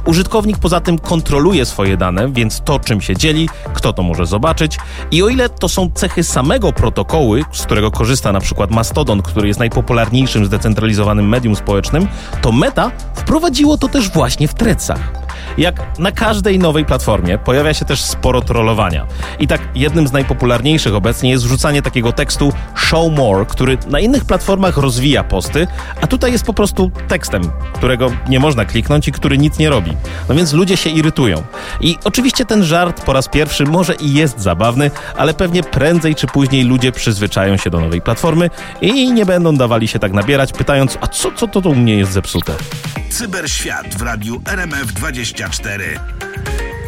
Użytkownik 0.06 0.58
poza 0.58 0.80
tym 0.80 0.98
kontroluje 0.98 1.66
swoje 1.66 1.96
dane, 1.96 2.32
więc 2.32 2.60
to, 2.60 2.80
czym 2.80 3.00
się 3.00 3.16
dzieli, 3.16 3.48
kto 3.74 3.92
to 3.92 4.02
może 4.02 4.26
zobaczyć. 4.26 4.78
I 5.10 5.22
o 5.22 5.28
ile 5.28 5.48
to 5.48 5.68
są 5.68 5.90
cechy 5.94 6.22
samego 6.22 6.72
protokołu, 6.72 7.34
z 7.52 7.62
którego 7.62 7.90
korzysta 7.90 8.32
na 8.32 8.40
przykład 8.40 8.70
Mastodon, 8.70 9.22
który 9.22 9.48
jest 9.48 9.60
najpopularniejszym 9.60 10.46
zdecentralizowanym 10.46 11.28
medium 11.28 11.56
społecznym, 11.56 12.08
to 12.42 12.52
Meta 12.52 12.90
wprowadziło 13.14 13.78
to 13.78 13.88
też 13.88 14.10
właśnie 14.10 14.48
w 14.48 14.54
Threadsach. 14.54 15.23
Jak 15.58 15.98
na 15.98 16.12
każdej 16.12 16.58
nowej 16.58 16.84
platformie 16.84 17.38
pojawia 17.38 17.74
się 17.74 17.84
też 17.84 18.02
sporo 18.02 18.40
trollowania. 18.40 19.06
I 19.38 19.46
tak 19.46 19.60
jednym 19.74 20.08
z 20.08 20.12
najpopularniejszych 20.12 20.94
obecnie 20.94 21.30
jest 21.30 21.44
wrzucanie 21.44 21.82
takiego 21.82 22.12
tekstu 22.12 22.52
show 22.74 23.12
more, 23.12 23.46
który 23.46 23.78
na 23.86 24.00
innych 24.00 24.24
platformach 24.24 24.76
rozwija 24.76 25.24
posty, 25.24 25.66
a 26.00 26.06
tutaj 26.06 26.32
jest 26.32 26.44
po 26.44 26.54
prostu 26.54 26.90
tekstem, 27.08 27.42
którego 27.74 28.10
nie 28.28 28.40
można 28.40 28.64
kliknąć 28.64 29.08
i 29.08 29.12
który 29.12 29.38
nic 29.38 29.58
nie 29.58 29.70
robi. 29.70 29.96
No 30.28 30.34
więc 30.34 30.52
ludzie 30.52 30.76
się 30.76 30.90
irytują. 30.90 31.42
I 31.80 31.96
oczywiście 32.04 32.44
ten 32.44 32.64
żart 32.64 33.04
po 33.04 33.12
raz 33.12 33.28
pierwszy 33.28 33.64
może 33.64 33.94
i 33.94 34.14
jest 34.14 34.40
zabawny, 34.40 34.90
ale 35.16 35.34
pewnie 35.34 35.62
prędzej 35.62 36.14
czy 36.14 36.26
później 36.26 36.64
ludzie 36.64 36.92
przyzwyczają 36.92 37.56
się 37.56 37.70
do 37.70 37.80
nowej 37.80 38.00
platformy 38.00 38.50
i 38.80 39.12
nie 39.12 39.26
będą 39.26 39.56
dawali 39.56 39.88
się 39.88 39.98
tak 39.98 40.12
nabierać, 40.12 40.52
pytając, 40.52 40.98
a 41.00 41.06
co, 41.06 41.32
co 41.32 41.48
to 41.48 41.70
u 41.70 41.74
mnie 41.74 41.96
jest 41.96 42.12
zepsute? 42.12 42.54
Cyberświat 43.10 43.94
w 43.94 44.02
radiu 44.02 44.42
RMF24. 45.44 46.83